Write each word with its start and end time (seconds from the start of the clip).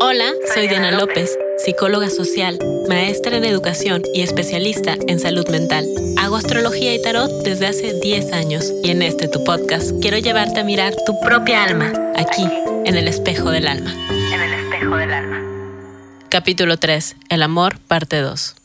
Hola, 0.00 0.32
soy 0.54 0.68
Diana 0.68 0.92
López, 0.92 1.36
psicóloga 1.56 2.08
social, 2.08 2.56
maestra 2.88 3.36
en 3.36 3.44
educación 3.44 4.02
y 4.14 4.22
especialista 4.22 4.96
en 5.08 5.18
salud 5.18 5.48
mental. 5.48 5.86
Hago 6.18 6.36
astrología 6.36 6.94
y 6.94 7.02
tarot 7.02 7.30
desde 7.42 7.66
hace 7.66 7.98
10 8.00 8.32
años 8.32 8.72
y 8.84 8.90
en 8.92 9.02
este 9.02 9.26
tu 9.26 9.42
podcast 9.42 9.90
quiero 10.00 10.18
llevarte 10.18 10.60
a 10.60 10.64
mirar 10.64 10.94
tu 11.04 11.18
propia 11.20 11.64
alma, 11.64 11.92
aquí, 12.16 12.48
en 12.84 12.96
el 12.96 13.08
espejo 13.08 13.50
del 13.50 13.66
alma. 13.66 13.92
En 14.32 14.40
el 14.40 14.52
espejo 14.52 14.94
del 14.94 15.12
alma. 15.12 15.42
Capítulo 16.28 16.76
3. 16.76 17.16
El 17.28 17.42
amor, 17.42 17.80
parte 17.80 18.20
2. 18.20 18.57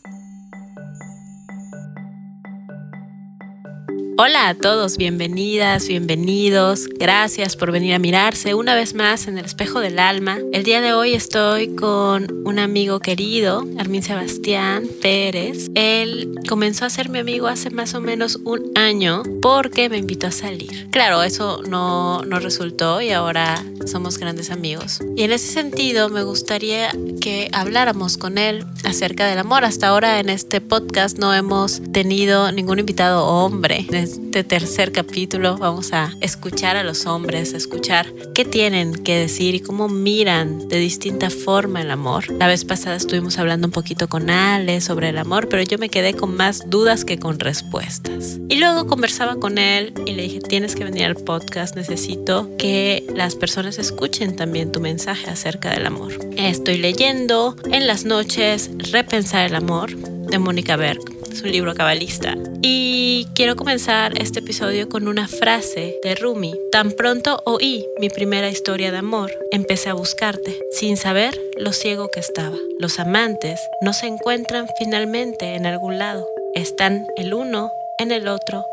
Hola 4.15 4.49
a 4.49 4.53
todos, 4.53 4.97
bienvenidas, 4.97 5.87
bienvenidos. 5.87 6.87
Gracias 6.87 7.55
por 7.55 7.71
venir 7.71 7.95
a 7.95 7.99
mirarse 7.99 8.53
una 8.53 8.75
vez 8.75 8.93
más 8.93 9.27
en 9.27 9.39
el 9.39 9.45
espejo 9.45 9.79
del 9.79 9.97
alma. 9.97 10.37
El 10.51 10.63
día 10.63 10.81
de 10.81 10.93
hoy 10.93 11.15
estoy 11.15 11.73
con 11.73 12.27
un 12.45 12.59
amigo 12.59 12.99
querido, 12.99 13.65
Armin 13.79 14.03
Sebastián 14.03 14.87
Pérez. 15.01 15.71
Él 15.73 16.35
comenzó 16.47 16.85
a 16.85 16.91
ser 16.91 17.09
mi 17.09 17.17
amigo 17.17 17.47
hace 17.47 17.71
más 17.71 17.95
o 17.95 18.01
menos 18.01 18.37
un 18.45 18.71
año 18.75 19.23
porque 19.41 19.89
me 19.89 19.97
invitó 19.97 20.27
a 20.27 20.31
salir. 20.31 20.89
Claro, 20.91 21.23
eso 21.23 21.63
no, 21.67 22.21
no 22.21 22.39
resultó 22.39 23.01
y 23.01 23.09
ahora 23.09 23.63
somos 23.87 24.19
grandes 24.19 24.51
amigos. 24.51 24.99
Y 25.17 25.23
en 25.23 25.31
ese 25.31 25.51
sentido 25.51 26.09
me 26.09 26.21
gustaría 26.21 26.91
que 27.19 27.49
habláramos 27.51 28.19
con 28.19 28.37
él 28.37 28.63
acerca 28.83 29.25
del 29.25 29.39
amor. 29.39 29.65
Hasta 29.65 29.87
ahora 29.87 30.19
en 30.19 30.29
este 30.29 30.61
podcast 30.61 31.17
no 31.17 31.33
hemos 31.33 31.81
tenido 31.91 32.51
ningún 32.51 32.77
invitado 32.77 33.25
hombre 33.25 33.87
este 34.03 34.43
tercer 34.43 34.91
capítulo 34.91 35.57
vamos 35.57 35.93
a 35.93 36.11
escuchar 36.19 36.75
a 36.75 36.83
los 36.83 37.05
hombres, 37.05 37.53
escuchar 37.53 38.05
qué 38.33 38.43
tienen 38.43 38.93
que 38.93 39.15
decir 39.15 39.55
y 39.55 39.61
cómo 39.61 39.87
miran 39.87 40.67
de 40.67 40.77
distinta 40.77 41.29
forma 41.29 41.81
el 41.81 41.89
amor. 41.89 42.29
La 42.31 42.47
vez 42.47 42.65
pasada 42.65 42.97
estuvimos 42.97 43.39
hablando 43.39 43.67
un 43.67 43.71
poquito 43.71 44.09
con 44.09 44.29
Ale 44.29 44.81
sobre 44.81 45.09
el 45.09 45.17
amor, 45.17 45.47
pero 45.47 45.63
yo 45.63 45.77
me 45.77 45.87
quedé 45.87 46.13
con 46.15 46.35
más 46.35 46.69
dudas 46.69 47.05
que 47.05 47.17
con 47.17 47.39
respuestas. 47.39 48.39
Y 48.49 48.57
luego 48.57 48.87
conversaba 48.87 49.37
con 49.37 49.57
él 49.57 49.93
y 50.05 50.11
le 50.13 50.23
dije, 50.23 50.39
tienes 50.39 50.75
que 50.75 50.83
venir 50.83 51.05
al 51.05 51.15
podcast, 51.15 51.77
necesito 51.77 52.49
que 52.57 53.07
las 53.15 53.35
personas 53.35 53.79
escuchen 53.79 54.35
también 54.35 54.73
tu 54.73 54.81
mensaje 54.81 55.29
acerca 55.29 55.71
del 55.71 55.85
amor. 55.85 56.11
Estoy 56.35 56.77
leyendo 56.77 57.55
en 57.71 57.87
las 57.87 58.03
noches 58.03 58.69
Repensar 58.91 59.45
el 59.45 59.55
amor 59.55 59.95
de 59.95 60.39
Mónica 60.39 60.75
Berg 60.75 61.12
es 61.33 61.41
un 61.41 61.51
libro 61.51 61.73
cabalista. 61.73 62.35
Y 62.61 63.27
quiero 63.33 63.55
comenzar 63.55 64.13
este 64.21 64.39
episodio 64.39 64.87
con 64.87 65.07
una 65.07 65.27
frase 65.27 65.95
de 66.03 66.13
Rumi. 66.13 66.53
Tan 66.71 66.91
pronto 66.91 67.41
oí 67.45 67.83
mi 67.99 68.09
primera 68.09 68.49
historia 68.49 68.91
de 68.91 68.99
amor, 68.99 69.31
empecé 69.51 69.89
a 69.89 69.95
buscarte, 69.95 70.59
sin 70.71 70.95
saber 70.95 71.39
lo 71.57 71.73
ciego 71.73 72.09
que 72.13 72.19
estaba. 72.19 72.55
Los 72.79 72.99
amantes 72.99 73.59
no 73.81 73.93
se 73.93 74.05
encuentran 74.05 74.67
finalmente 74.77 75.55
en 75.55 75.65
algún 75.65 75.97
lado, 75.97 76.27
están 76.53 77.07
el 77.17 77.33
uno 77.33 77.71
en 77.97 78.11
el 78.11 78.27
otro 78.27 78.63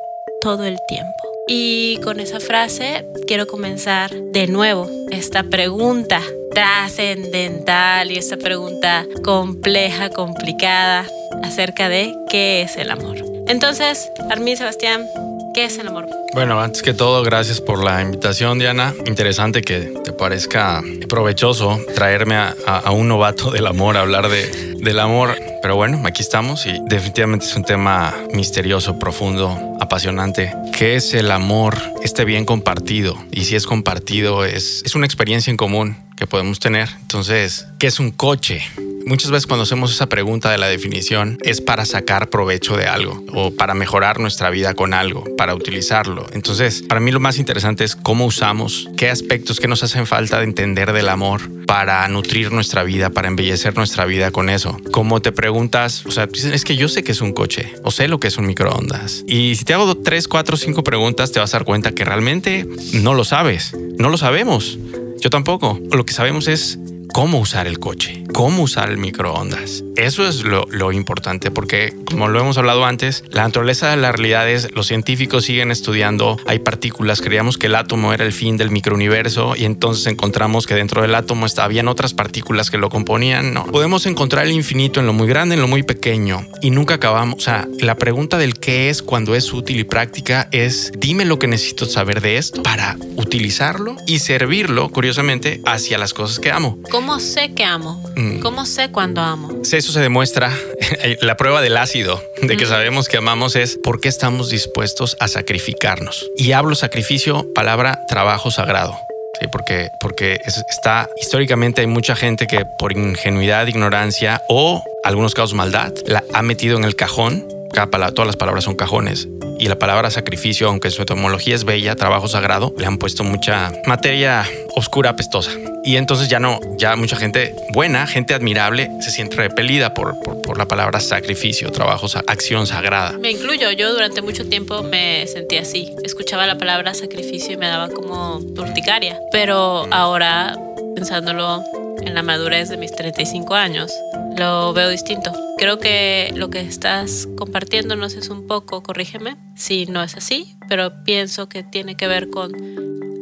todo 0.42 0.64
el 0.64 0.77
tiempo. 0.86 1.12
Y 1.48 1.98
con 2.05 2.20
esa 2.20 2.41
frase 2.41 3.06
quiero 3.27 3.47
comenzar 3.47 4.11
de 4.11 4.47
nuevo 4.47 4.86
esta 5.11 5.44
pregunta 5.44 6.22
trascendental 6.52 8.10
y 8.10 8.18
esta 8.18 8.36
pregunta 8.36 9.06
compleja, 9.24 10.10
complicada 10.10 11.06
acerca 11.42 11.88
de 11.88 12.14
qué 12.28 12.62
es 12.62 12.76
el 12.76 12.90
amor. 12.90 13.18
Entonces, 13.46 14.10
Armin 14.30 14.56
Sebastián, 14.56 15.06
¿qué 15.54 15.64
es 15.64 15.78
el 15.78 15.88
amor? 15.88 16.06
Bueno, 16.34 16.60
antes 16.60 16.82
que 16.82 16.94
todo, 16.94 17.22
gracias 17.22 17.60
por 17.60 17.82
la 17.82 18.02
invitación, 18.02 18.58
Diana. 18.58 18.94
Interesante 19.06 19.62
que 19.62 19.92
te 20.04 20.12
parezca 20.12 20.82
provechoso 21.08 21.80
traerme 21.94 22.36
a, 22.36 22.90
un 22.92 23.08
novato 23.08 23.50
del 23.50 23.66
amor, 23.66 23.96
a 23.96 24.00
hablar 24.00 24.28
de, 24.28 24.76
del 24.78 24.98
amor. 25.00 25.36
Pero 25.62 25.76
bueno, 25.76 26.00
aquí 26.06 26.22
estamos 26.22 26.66
y 26.66 26.80
definitivamente 26.86 27.46
es 27.46 27.56
un 27.56 27.64
tema 27.64 28.14
misterioso, 28.32 28.98
profundo, 28.98 29.76
apasionante. 29.80 30.54
¿Qué 30.76 30.97
es 30.97 31.14
el 31.14 31.30
amor? 31.30 31.76
Este 32.02 32.25
bien 32.25 32.44
compartido. 32.44 33.16
Y 33.32 33.44
si 33.44 33.56
es 33.56 33.66
compartido, 33.66 34.44
es, 34.44 34.82
es 34.84 34.94
una 34.94 35.06
experiencia 35.06 35.50
en 35.50 35.56
común 35.56 35.96
que 36.16 36.26
podemos 36.26 36.60
tener. 36.60 36.88
Entonces, 37.00 37.66
¿qué 37.78 37.88
es 37.88 37.98
un 37.98 38.10
coche? 38.10 38.62
Muchas 39.06 39.31
veces 39.31 39.47
cuando 39.47 39.65
hacemos 39.65 39.93
esa 39.93 40.09
pregunta 40.09 40.50
de 40.50 40.59
la 40.59 40.69
definición 40.69 41.38
es 41.43 41.61
para 41.61 41.84
sacar 41.84 42.31
provecho 42.31 42.77
de 42.77 42.87
algo 42.87 43.25
o 43.33 43.50
para 43.50 43.75
mejorar 43.75 44.21
nuestra 44.21 44.50
vida 44.50 44.75
con 44.75 44.94
algo, 44.94 45.25
para 45.37 45.55
utilizarlo. 45.55 46.27
Entonces, 46.33 46.83
para 46.83 47.00
mí 47.00 47.11
lo 47.11 47.21
más 47.21 47.38
interesante 47.38 47.84
es 47.84 47.97
cómo 47.97 48.27
usamos, 48.27 48.88
qué 48.97 49.09
aspectos 49.11 49.59
que 49.59 49.69
nos 49.69 49.83
hacen 49.83 50.06
falta 50.06 50.38
de 50.38 50.44
entender 50.44 50.93
del 50.93 51.09
amor 51.09 51.41
para 51.66 52.06
nutrir 52.09 52.53
nuestra 52.53 52.83
vida, 52.83 53.11
para 53.11 53.28
embellecer 53.28 53.77
nuestra 53.77 54.05
vida 54.05 54.31
con 54.31 54.49
eso. 54.50 54.77
Como 54.93 55.21
te 55.22 55.32
preguntas, 55.32 56.05
o 56.06 56.11
sea, 56.11 56.28
es 56.32 56.65
que 56.65 56.77
yo 56.77 56.88
sé 56.88 57.03
que 57.03 57.12
es 57.12 57.21
un 57.21 57.32
coche 57.32 57.72
o 57.84 57.91
sé 57.91 58.09
lo 58.09 58.21
que 58.21 58.28
es 58.28 58.38
un 58.38 58.47
microondas. 58.47 59.25
Y 59.27 59.55
si 59.56 59.65
te 59.65 59.75
hago 59.75 59.97
tres, 59.97 60.28
cuatro, 60.28 60.56
cinco 60.56 60.84
preguntas, 60.84 61.32
te 61.32 61.41
vas 61.41 61.55
a 61.55 61.59
dar 61.59 61.65
cuenta 61.65 61.93
que 61.93 62.05
realmente 62.05 62.67
no 62.93 63.15
lo 63.15 63.25
sabes, 63.25 63.75
no 63.99 64.09
lo 64.09 64.19
sabemos. 64.19 64.78
Yo 65.21 65.31
tampoco. 65.31 65.78
Lo 65.93 66.06
que 66.06 66.15
sabemos 66.15 66.49
es 66.49 66.78
cómo 67.12 67.38
usar 67.38 67.66
el 67.66 67.78
coche, 67.78 68.25
cómo 68.32 68.62
usar 68.62 68.91
el 68.91 68.98
microondas. 68.98 69.84
Eso 69.97 70.26
es 70.26 70.44
lo, 70.44 70.93
importante 70.93 71.50
porque, 71.50 71.94
como 72.04 72.28
lo 72.28 72.41
hemos 72.41 72.59
hablado 72.59 72.84
antes, 72.84 73.25
la 73.31 73.43
naturaleza 73.43 73.91
de 73.91 73.97
la 73.97 74.12
realidad 74.12 74.48
es, 74.48 74.72
los 74.72 74.87
científicos 74.87 75.44
siguen 75.44 75.70
estudiando, 75.70 76.38
hay 76.47 76.59
partículas, 76.59 77.20
creíamos 77.20 77.59
que 77.59 77.66
el 77.66 77.75
átomo 77.75 78.12
era 78.12 78.25
el 78.25 78.32
fin 78.32 78.56
del 78.56 78.70
microuniverso 78.70 79.54
y 79.56 79.65
entonces 79.65 80.06
encontramos 80.06 80.66
que 80.66 80.75
dentro 80.75 81.03
del 81.03 81.15
átomo 81.15 81.47
habían 81.59 81.88
otras 81.88 82.15
partículas 82.15 82.70
que 82.70 82.78
lo 82.78 82.88
componían. 82.91 83.54
No, 83.54 83.66
podemos 83.66 84.06
encontrar 84.06 84.47
el 84.47 84.53
infinito 84.53 85.00
en 85.00 85.06
lo 85.06 85.12
muy 85.12 85.28
grande, 85.28 85.54
en 85.54 85.60
lo 85.60 85.69
muy 85.69 85.82
pequeño 85.82 86.47
y 86.60 86.70
nunca 86.70 86.94
acabamos. 86.94 87.37
O 87.37 87.41
sea, 87.41 87.66
la 87.81 87.97
pregunta 87.97 88.38
del 88.38 88.59
qué 88.59 88.91
es 88.91 89.03
cuando 89.03 89.34
es 89.34 89.53
útil 89.53 89.81
y 89.81 89.84
práctica 89.84 90.49
es, 90.53 90.93
dime 90.97 91.25
lo 91.25 91.38
que 91.38 91.47
necesito 91.47 91.87
saber 91.87 92.20
de 92.20 92.37
esto 92.37 92.62
para 92.62 92.97
utilizarlo 93.16 93.97
y 94.06 94.19
servirlo, 94.20 94.91
curiosamente, 94.91 95.60
hacia 95.66 95.99
las 95.99 96.15
cosas 96.15 96.38
que 96.38 96.50
amo. 96.50 96.78
¿Cómo 96.91 97.00
sé 97.21 97.53
que 97.55 97.65
amo? 97.65 98.03
Mm. 98.16 98.41
¿Cómo 98.41 98.66
sé 98.66 98.91
cuando 98.91 99.21
amo? 99.21 99.50
Eso 99.62 99.93
se 99.93 100.00
demuestra, 100.00 100.53
la 101.21 101.37
prueba 101.37 101.61
del 101.61 101.77
ácido, 101.77 102.22
de 102.43 102.56
que 102.56 102.66
sabemos 102.66 103.09
que 103.09 103.16
amamos 103.16 103.56
es 103.56 103.78
por 103.83 104.00
qué 104.00 104.09
estamos 104.09 104.50
dispuestos 104.50 105.16
a 105.21 105.28
sacrificarnos. 105.28 106.31
Y 106.37 106.53
hablo 106.53 106.75
sacrificio, 106.75 107.47
palabra 107.55 107.99
trabajo 108.09 108.50
sagrado. 108.50 108.97
Sí, 109.41 109.47
porque, 109.50 109.88
porque 110.00 110.38
está 110.44 111.09
históricamente 111.21 111.81
hay 111.81 111.87
mucha 111.87 112.15
gente 112.15 112.47
que 112.47 112.65
por 112.78 112.93
ingenuidad, 112.93 113.67
ignorancia 113.67 114.43
o 114.49 114.82
algunos 115.05 115.34
casos 115.34 115.55
maldad 115.55 115.93
la 116.06 116.22
ha 116.34 116.43
metido 116.43 116.77
en 116.77 116.84
el 116.84 116.97
cajón. 116.97 117.47
Cada 117.72 118.11
todas 118.11 118.27
las 118.27 118.37
palabras 118.37 118.65
son 118.65 118.75
cajones 118.75 119.28
y 119.60 119.69
la 119.69 119.78
palabra 119.78 120.10
sacrificio, 120.10 120.69
aunque 120.69 120.91
su 120.91 121.03
etimología 121.03 121.54
es 121.54 121.65
bella, 121.65 121.94
trabajo 121.94 122.28
sagrado, 122.28 122.75
le 122.78 122.87
han 122.87 122.97
puesto 122.97 123.25
mucha 123.25 123.71
materia 123.87 124.48
oscura, 124.75 125.10
apestosa. 125.10 125.50
Y 125.84 125.97
entonces 125.97 126.28
ya 126.28 126.41
no, 126.41 126.59
ya 126.78 126.97
mucha 126.97 127.16
gente 127.16 127.54
buena, 127.72 128.06
gente 128.06 128.32
admirable, 128.32 128.91
se 129.00 129.10
siente 129.10 129.37
repelida 129.37 129.93
por, 129.93 130.19
por, 130.43 130.56
la 130.56 130.66
palabra 130.66 131.00
sacrificio, 131.00 131.70
trabajo, 131.70 132.06
acción 132.26 132.66
sagrada. 132.66 133.12
Me 133.19 133.31
incluyo, 133.31 133.70
yo 133.70 133.93
durante 133.93 134.20
mucho 134.22 134.49
tiempo 134.49 134.82
me 134.82 135.26
sentí 135.26 135.59
así. 135.59 135.94
Escuchaba 136.04 136.47
la 136.47 136.59
palabra 136.59 136.93
sacrificio 136.94 137.53
y 137.53 137.56
me 137.56 137.69
daba 137.69 137.88
como 137.88 138.37
urticaria. 138.37 139.19
Pero 139.31 139.87
ahora, 139.91 140.59
pensándolo 140.94 141.62
en 142.02 142.14
la 142.14 142.22
madurez 142.22 142.68
de 142.68 142.76
mis 142.76 142.92
35 142.92 143.54
años, 143.54 143.92
lo 144.36 144.72
veo 144.72 144.88
distinto. 144.88 145.32
Creo 145.58 145.78
que 145.78 146.32
lo 146.34 146.50
que 146.50 146.60
estás 146.60 147.28
compartiéndonos 147.36 148.14
es 148.14 148.28
un 148.28 148.46
poco, 148.46 148.82
corrígeme 148.82 149.36
si 149.54 149.86
no 149.86 150.02
es 150.02 150.16
así, 150.16 150.56
pero 150.68 151.04
pienso 151.04 151.48
que 151.48 151.62
tiene 151.62 151.96
que 151.96 152.08
ver 152.08 152.30
con 152.30 152.52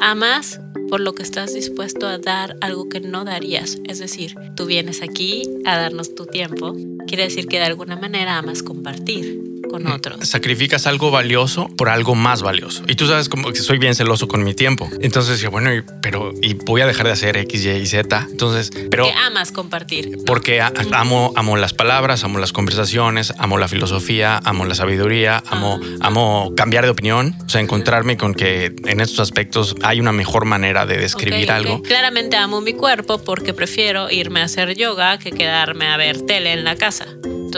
amas 0.01 0.61
por 0.89 1.01
lo 1.01 1.15
que 1.15 1.23
estás 1.23 1.53
dispuesto 1.53 2.07
a 2.07 2.19
dar 2.19 2.57
algo 2.61 2.89
que 2.89 3.01
no 3.01 3.25
darías. 3.25 3.79
Es 3.85 3.99
decir, 3.99 4.37
tú 4.57 4.67
vienes 4.67 5.03
aquí 5.03 5.43
a 5.65 5.77
darnos 5.77 6.15
tu 6.15 6.27
tiempo, 6.27 6.75
quiere 7.07 7.25
decir 7.25 7.47
que 7.47 7.59
de 7.59 7.65
alguna 7.65 7.97
manera 7.97 8.39
amas 8.39 8.63
compartir 8.63 9.48
con 9.69 9.87
otros. 9.87 10.29
Sacrificas 10.29 10.87
algo 10.87 11.11
valioso 11.11 11.69
por 11.77 11.89
algo 11.89 12.15
más 12.15 12.43
valioso. 12.43 12.83
Y 12.89 12.95
tú 12.95 13.07
sabes 13.07 13.29
como 13.29 13.53
que 13.53 13.61
soy 13.61 13.79
bien 13.79 13.95
celoso 13.95 14.29
con 14.29 14.45
mi 14.45 14.55
tiempo. 14.55 14.89
Entonces 15.01 15.33
decía, 15.33 15.49
bueno, 15.49 15.71
pero 16.03 16.33
y 16.43 16.55
voy 16.55 16.81
a 16.81 16.87
dejar 16.87 17.07
de 17.07 17.13
hacer 17.13 17.37
X, 17.37 17.65
Y 17.65 17.71
y 17.71 17.87
Z. 17.87 18.27
Entonces, 18.31 18.71
pero 18.91 19.05
que 19.05 19.13
amas 19.13 19.53
compartir. 19.53 20.19
Porque 20.27 20.61
amo 20.61 21.33
amo 21.37 21.57
las 21.57 21.75
palabras, 21.75 22.25
amo 22.25 22.39
las 22.39 22.53
conversaciones, 22.53 23.33
amo 23.39 23.59
la 23.59 23.69
filosofía, 23.69 24.41
amo 24.45 24.65
la 24.65 24.75
sabiduría, 24.75 25.43
amo 25.47 25.81
amo 26.01 26.53
cambiar 26.57 26.85
de 26.85 26.91
opinión, 26.91 27.35
o 27.45 27.49
sea, 27.49 27.61
encontrarme 27.61 28.17
con 28.17 28.35
que 28.35 28.75
en 28.87 29.01
estos 29.01 29.21
aspectos 29.21 29.75
hay 29.83 30.01
una 30.01 30.13
mejor 30.13 30.45
manera 30.45 30.87
de 30.87 30.99
describir 30.99 31.51
algo. 31.51 31.83
Claramente 31.83 32.37
amo 32.37 32.61
mi 32.61 32.73
cuerpo 32.73 33.19
porque 33.19 33.55
prefiero 33.55 34.11
irme 34.11 34.41
a 34.41 34.45
hacer 34.45 34.77
yoga 34.77 35.19
que 35.19 35.31
quedarme 35.33 35.89
a 35.89 35.97
ver 35.97 36.23
tele 36.23 36.53
en 36.53 36.65
la 36.65 36.77
casa. 36.77 37.07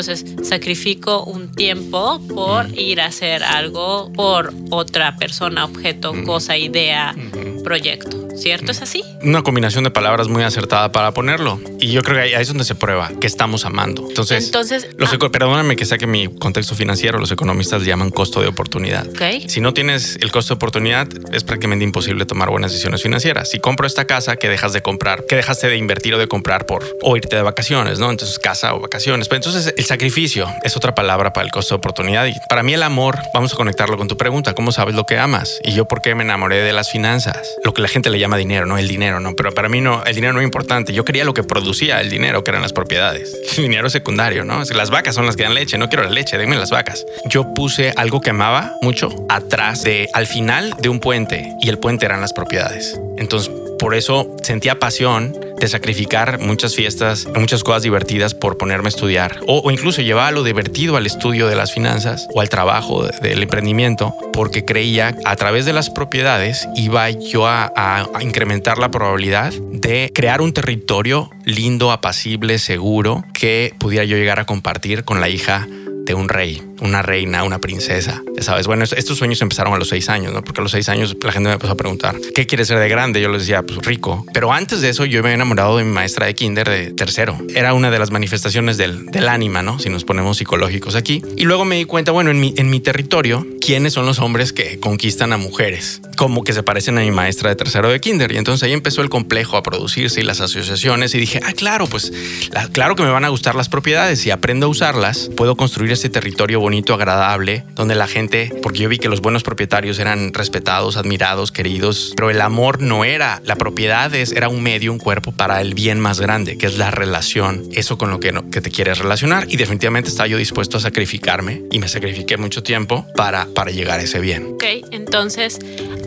Entonces 0.01 0.49
sacrifico 0.49 1.25
un 1.25 1.53
tiempo 1.53 2.23
por 2.27 2.75
ir 2.79 3.03
a 3.03 3.07
hacer 3.07 3.43
algo 3.45 4.11
por 4.15 4.51
otra 4.71 5.15
persona, 5.17 5.67
objeto, 5.67 6.15
cosa, 6.25 6.57
idea, 6.57 7.15
proyecto. 7.63 8.20
¿Cierto? 8.41 8.73
¿Es 8.73 8.83
así? 8.83 9.05
Una 9.23 9.43
combinación 9.43 9.85
de 9.85 9.91
palabras 9.91 10.29
muy 10.29 10.43
acertada 10.43 10.93
para 10.93 11.13
ponerlo. 11.13 11.61
Y 11.79 11.93
yo 11.93 12.03
creo 12.03 12.17
que 12.17 12.35
ahí 12.35 12.43
es 12.43 12.49
donde 12.49 12.65
se 12.65 12.75
prueba 12.75 13.11
que 13.21 13.27
estamos 13.27 13.65
amando. 13.65 14.07
Entonces, 14.09 14.47
Entonces, 14.47 14.89
los 14.97 15.13
ah. 15.13 15.19
perdóname 15.31 15.77
que 15.77 15.85
saque 15.85 16.07
mi 16.07 16.29
contexto 16.29 16.75
financiero, 16.75 17.19
los 17.19 17.31
economistas 17.31 17.83
le 17.83 17.89
llaman 17.89 18.11
costo 18.11 18.41
de 18.41 18.49
oportunidad. 18.49 19.07
Ok. 19.09 19.49
Si 19.49 19.61
no 19.61 19.75
tienes 19.75 20.19
el 20.21 20.33
costo 20.33 20.55
de 20.55 20.57
oportunidad, 20.57 21.09
es 21.33 21.45
prácticamente 21.45 21.85
imposible 21.85 22.27
tomar 22.27 22.51
buenas 22.51 22.73
decisiones 22.73 23.03
financieras. 23.03 23.51
Si 23.51 23.59
compro 23.59 23.87
esta 23.87 24.07
casa, 24.07 24.37
que 24.37 24.49
dejas 24.49 24.73
de 24.73 24.83
comprar? 24.83 25.21
que 25.27 25.37
dejaste 25.37 25.69
de 25.69 25.77
invertir 25.77 26.15
o 26.15 26.19
de 26.19 26.27
comprar 26.27 26.67
por 26.67 26.85
o 27.03 27.17
irte 27.17 27.37
de 27.37 27.43
vacaciones, 27.43 27.99
no? 27.99 28.11
Entonces, 28.11 28.39
casa 28.39 28.75
o 28.75 28.81
vacaciones. 28.81 29.29
Pero 29.29 29.37
entonces, 29.37 29.75
el 29.77 29.85
sacrificio 29.85 30.49
es 30.63 30.77
otra 30.77 30.95
palabra 30.95 31.33
para 31.33 31.45
el 31.45 31.53
costo 31.53 31.75
de 31.75 31.79
oportunidad. 31.79 32.27
Y 32.27 32.35
para 32.49 32.63
mí, 32.63 32.75
el 32.75 32.83
amor, 32.83 33.19
vamos 33.35 33.53
a 33.53 33.57
conectarlo 33.57 33.97
con 33.97 34.09
tu 34.09 34.17
pregunta: 34.17 34.55
¿cómo 34.55 34.73
sabes 34.73 34.95
lo 34.95 35.05
que 35.05 35.19
amas? 35.19 35.61
Y 35.65 35.73
yo, 35.73 35.87
¿por 35.87 36.03
qué 36.03 36.15
me 36.15 36.23
enamoré 36.23 36.63
de 36.63 36.73
las 36.73 36.91
finanzas? 36.91 37.57
Lo 37.65 37.73
que 37.75 37.83
la 37.83 37.89
gente 37.89 38.11
le 38.11 38.19
llama 38.19 38.30
dinero, 38.37 38.67
no 38.67 38.79
el 38.79 38.89
dinero, 38.89 39.21
no. 39.21 39.35
Pero 39.35 39.53
para 39.53 39.69
mí, 39.69 39.81
no, 39.81 40.05
el 40.05 40.15
dinero 40.15 40.33
no 40.33 40.41
es 40.41 40.45
importante. 40.45 40.93
Yo 40.93 41.05
quería 41.05 41.25
lo 41.25 41.35
que 41.35 41.43
producía 41.43 42.01
el 42.01 42.11
dinero, 42.11 42.45
que 42.45 42.51
eran 42.51 42.63
las 42.63 42.73
propiedades. 42.73 43.37
Dinero 43.57 43.91
secundario, 43.91 44.45
¿no? 44.45 44.63
Las 44.75 44.91
vacas 44.91 45.15
son 45.15 45.27
las 45.27 45.37
que 45.37 45.43
dan 45.43 45.55
leche. 45.55 45.79
No 45.79 45.89
quiero 45.89 46.05
la 46.05 46.11
leche, 46.11 46.39
denme 46.39 46.57
las 46.57 46.71
vacas. 46.71 47.05
Yo 47.27 47.53
puse 47.55 47.93
algo 47.97 48.21
que 48.21 48.31
amaba 48.31 48.75
mucho 48.81 49.11
atrás 49.29 49.83
de, 49.83 50.09
al 50.13 50.27
final 50.27 50.75
de 50.81 50.89
un 50.89 51.01
puente 51.01 51.55
y 51.61 51.69
el 51.69 51.79
puente 51.79 52.07
eran 52.07 52.21
las 52.21 52.33
propiedades. 52.33 52.99
Entonces, 53.19 53.53
por 53.81 53.95
eso 53.95 54.37
sentía 54.43 54.79
pasión 54.79 55.35
de 55.59 55.67
sacrificar 55.69 56.39
muchas 56.39 56.75
fiestas, 56.77 57.27
muchas 57.35 57.65
cosas 57.65 57.83
divertidas 57.83 58.35
por 58.35 58.57
ponerme 58.57 58.87
a 58.87 58.91
estudiar. 58.91 59.41
O, 59.47 59.61
o 59.61 59.71
incluso 59.71 60.01
llevaba 60.03 60.31
lo 60.31 60.43
divertido 60.45 60.97
al 60.97 61.07
estudio 61.07 61.49
de 61.49 61.57
las 61.57 61.73
finanzas 61.73 62.29
o 62.35 62.41
al 62.41 62.49
trabajo 62.49 63.05
de- 63.05 63.19
del 63.29 63.43
emprendimiento 63.43 64.15
porque 64.33 64.65
creía 64.65 65.17
a 65.25 65.37
través 65.37 65.65
de 65.67 65.73
las 65.73 65.91
propiedades 65.91 66.69
iba 66.77 67.11
yo 67.11 67.47
a, 67.47 68.07
incrementar 68.21 68.79
la 68.79 68.91
probabilidad 68.91 69.53
de 69.73 70.11
crear 70.15 70.41
un 70.41 70.53
territorio 70.53 71.31
lindo, 71.45 71.91
apacible, 71.91 72.59
seguro 72.59 73.25
que 73.35 73.75
pudiera 73.79 74.05
yo 74.05 74.17
llegar 74.17 74.39
a 74.41 74.45
compartir 74.47 75.05
con 75.05 75.21
la 75.21 75.29
hija 75.29 75.67
de 76.05 76.15
un 76.15 76.29
rey, 76.29 76.63
una 76.81 77.03
reina, 77.03 77.43
una 77.45 77.59
princesa. 77.59 78.23
Ya 78.37 78.43
sabes, 78.43 78.67
bueno, 78.67 78.85
est- 78.85 78.95
estos 78.95 79.19
sueños 79.19 79.41
empezaron 79.43 79.73
a 79.75 79.79
los 79.79 79.89
seis 79.89 80.09
años, 80.09 80.33
¿no? 80.33 80.43
Porque 80.43 80.61
a 80.61 80.63
los 80.63 80.73
seis 80.73 80.89
años 80.89 81.17
la 81.23 81.33
gente 81.33 81.49
me 81.49 81.55
empezó 81.55 81.73
a 81.73 81.77
preguntar, 81.77 82.17
¿qué 82.35 82.47
quieres 82.47 82.69
ser 82.69 82.79
de 82.79 82.89
grande? 82.89 83.21
Yo 83.21 83.29
les 83.29 83.43
decía, 83.43 83.63
pues 83.63 83.79
rico. 83.85 84.25
Pero 84.33 84.53
antes 84.53 84.81
de 84.81 84.89
eso 84.91 85.05
yo 85.05 85.23
me 85.23 85.29
había 85.29 85.35
enamorado 85.37 85.77
de 85.79 85.85
mi 85.85 85.91
maestra 85.93 86.27
de 86.27 86.35
kinder 86.35 86.69
de 86.69 86.93
tercero. 86.93 87.39
Era 87.55 87.75
una 87.75 87.91
de 87.91 87.99
las 87.99 88.11
manifestaciones 88.11 88.77
del, 88.77 89.07
del 89.07 89.29
ánima, 89.29 89.63
¿no? 89.63 89.79
Si 89.79 89.89
nos 89.89 90.05
ponemos 90.05 90.39
psicológicos 90.39 90.95
aquí. 90.95 91.23
Y 91.37 91.45
luego 91.45 91.65
me 91.65 91.77
di 91.77 91.85
cuenta, 91.85 92.13
bueno, 92.13 92.31
en 92.31 92.41
mi, 92.41 92.55
en 92.57 92.71
mi 92.71 92.81
territorio, 92.81 93.47
¿quiénes 93.61 93.93
son 93.93 94.07
los 94.07 94.19
hombres 94.19 94.53
que 94.53 94.79
conquistan 94.81 95.33
a 95.33 95.37
mujeres? 95.37 96.01
Como 96.17 96.45
que 96.45 96.53
se 96.53 96.63
parecen 96.63 96.99
a 96.99 97.01
mi 97.03 97.11
maestra 97.11 97.51
de 97.51 97.57
tercero 97.57 97.89
de 97.91 98.01
kinder. 98.01 98.33
Y 98.33 98.37
entonces 98.39 98.63
ahí 98.63 98.73
empezó 98.73 99.03
el 99.03 99.09
complejo 99.09 99.57
a 99.57 99.63
producirse 99.63 100.21
y 100.21 100.25
las 100.25 100.41
asociaciones. 100.41 101.15
Y 101.15 101.19
dije, 101.19 101.41
ah, 101.45 101.53
claro, 101.55 101.87
pues 101.87 102.13
la- 102.53 102.69
claro 102.69 102.95
que 102.97 103.03
me 103.03 103.11
van 103.11 103.25
a 103.25 103.29
gustar 103.29 103.55
las 103.55 103.69
propiedades. 103.69 104.21
Si 104.21 104.31
aprendo 104.31 104.67
a 104.67 104.69
usarlas, 104.69 105.31
puedo 105.37 105.57
construir 105.57 105.93
este 105.93 106.09
territorio 106.09 106.61
bonito, 106.61 106.70
agradable, 106.75 107.65
donde 107.75 107.95
la 107.95 108.07
gente, 108.07 108.51
porque 108.63 108.81
yo 108.81 108.89
vi 108.89 108.99
que 108.99 109.09
los 109.09 109.21
buenos 109.21 109.43
propietarios 109.43 109.99
eran 109.99 110.33
respetados, 110.33 110.97
admirados, 110.97 111.53
queridos, 111.53 112.13
pero 112.17 112.31
el 112.31 112.41
amor 112.41 112.81
no 112.81 113.05
era, 113.05 113.41
la 113.45 113.57
propiedad 113.57 114.15
es, 114.15 114.33
era 114.33 114.49
un 114.49 114.63
medio, 114.63 114.93
un 114.93 114.99
cuerpo 114.99 115.33
para 115.33 115.61
el 115.61 115.75
bien 115.75 116.01
más 116.01 116.21
grande, 116.21 116.57
que 116.59 116.67
es 116.67 116.79
la 116.79 116.91
relación, 116.91 117.65
eso 117.73 117.99
con 117.99 118.11
lo 118.11 118.21
que, 118.21 118.33
no- 118.33 118.51
que 118.51 118.61
te 118.61 118.71
quieres 118.71 118.99
relacionar. 118.99 119.47
Y 119.49 119.57
definitivamente 119.57 120.09
estaba 120.11 120.27
yo 120.27 120.37
dispuesto 120.39 120.79
a 120.79 120.81
sacrificarme 120.81 121.63
y 121.71 121.79
me 121.79 121.89
sacrifiqué 121.89 122.37
mucho 122.37 122.63
tiempo 122.63 123.07
para, 123.17 123.47
para 123.47 123.71
llegar 123.71 124.01
a 124.01 124.03
ese 124.03 124.21
bien. 124.21 124.53
Ok, 124.55 124.65
entonces, 124.91 125.59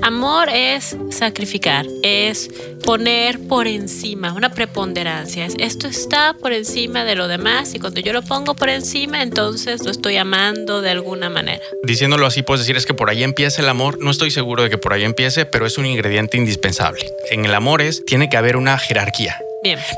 amor 0.02 0.50
es 0.50 0.96
sacrificar, 1.12 1.86
es 2.04 2.50
poner 2.84 3.40
por 3.48 3.68
encima, 3.68 4.34
una 4.34 4.50
preponderancia. 4.50 5.46
Es, 5.46 5.56
esto 5.58 5.88
está 5.88 6.34
por 6.34 6.52
encima 6.54 7.04
de 7.06 7.16
lo 7.16 7.28
demás 7.28 7.74
y 7.74 7.80
cuando 7.80 8.02
yo 8.02 8.12
lo 8.14 8.22
pongo 8.22 8.56
por 8.56 8.70
encima, 8.70 9.22
entonces 9.22 9.84
lo 9.86 9.92
estoy 9.92 10.18
amando 10.18 10.53
de 10.54 10.90
alguna 10.90 11.30
manera. 11.30 11.64
Diciéndolo 11.84 12.26
así, 12.26 12.44
puedes 12.44 12.62
decir 12.62 12.78
es 12.78 12.86
que 12.86 12.94
por 12.94 13.10
ahí 13.10 13.24
empieza 13.24 13.62
el 13.62 13.70
amor. 13.70 14.00
No 14.00 14.12
estoy 14.12 14.32
seguro 14.32 14.64
de 14.64 14.70
que 14.70 14.78
por 14.78 14.94
ahí 14.94 15.04
empiece, 15.04 15.46
pero 15.46 15.66
es 15.66 15.78
un 15.78 15.86
ingrediente 15.86 16.38
indispensable. 16.38 17.06
En 17.30 17.46
el 17.46 17.54
amor 17.54 17.82
es, 17.82 18.06
tiene 18.06 18.30
que 18.30 18.38
haber 18.38 18.56
una 18.56 18.78
jerarquía. 18.78 19.38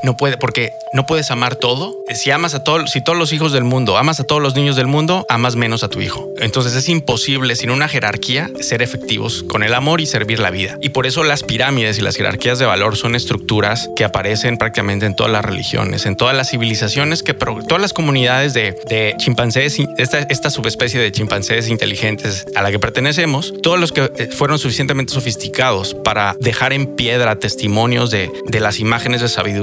No 0.02 0.16
puede, 0.16 0.36
porque 0.36 0.72
no 0.92 1.06
puedes 1.06 1.30
amar 1.30 1.56
todo. 1.56 1.96
Si 2.14 2.30
amas 2.30 2.54
a 2.54 2.62
todos, 2.62 2.90
si 2.90 3.00
todos 3.00 3.18
los 3.18 3.32
hijos 3.32 3.52
del 3.52 3.64
mundo, 3.64 3.96
amas 3.96 4.20
a 4.20 4.24
todos 4.24 4.40
los 4.40 4.54
niños 4.54 4.76
del 4.76 4.86
mundo, 4.86 5.26
amas 5.28 5.56
menos 5.56 5.82
a 5.82 5.88
tu 5.88 6.00
hijo. 6.00 6.28
Entonces 6.38 6.74
es 6.74 6.88
imposible 6.88 7.56
sin 7.56 7.70
una 7.70 7.88
jerarquía 7.88 8.48
ser 8.60 8.82
efectivos 8.82 9.44
con 9.48 9.62
el 9.62 9.74
amor 9.74 10.00
y 10.00 10.06
servir 10.06 10.38
la 10.38 10.50
vida. 10.50 10.78
Y 10.80 10.90
por 10.90 11.06
eso 11.06 11.24
las 11.24 11.42
pirámides 11.42 11.98
y 11.98 12.02
las 12.02 12.16
jerarquías 12.16 12.58
de 12.58 12.66
valor 12.66 12.96
son 12.96 13.16
estructuras 13.16 13.90
que 13.96 14.04
aparecen 14.04 14.56
prácticamente 14.56 15.06
en 15.06 15.16
todas 15.16 15.32
las 15.32 15.44
religiones, 15.44 16.06
en 16.06 16.16
todas 16.16 16.36
las 16.36 16.50
civilizaciones, 16.50 17.22
que 17.22 17.34
todas 17.34 17.80
las 17.80 17.92
comunidades 17.92 18.54
de, 18.54 18.76
de 18.88 19.14
chimpancés, 19.18 19.78
esta, 19.98 20.20
esta 20.20 20.50
subespecie 20.50 21.00
de 21.00 21.10
chimpancés 21.10 21.68
inteligentes 21.68 22.46
a 22.54 22.62
la 22.62 22.70
que 22.70 22.78
pertenecemos, 22.78 23.52
todos 23.62 23.80
los 23.80 23.92
que 23.92 24.10
eh, 24.16 24.28
fueron 24.28 24.58
suficientemente 24.58 25.12
sofisticados 25.12 25.94
para 25.94 26.36
dejar 26.40 26.72
en 26.72 26.94
piedra 26.94 27.38
testimonios 27.38 28.10
de, 28.10 28.30
de 28.46 28.60
las 28.60 28.78
imágenes 28.78 29.20
de 29.20 29.28
sabiduría 29.28 29.55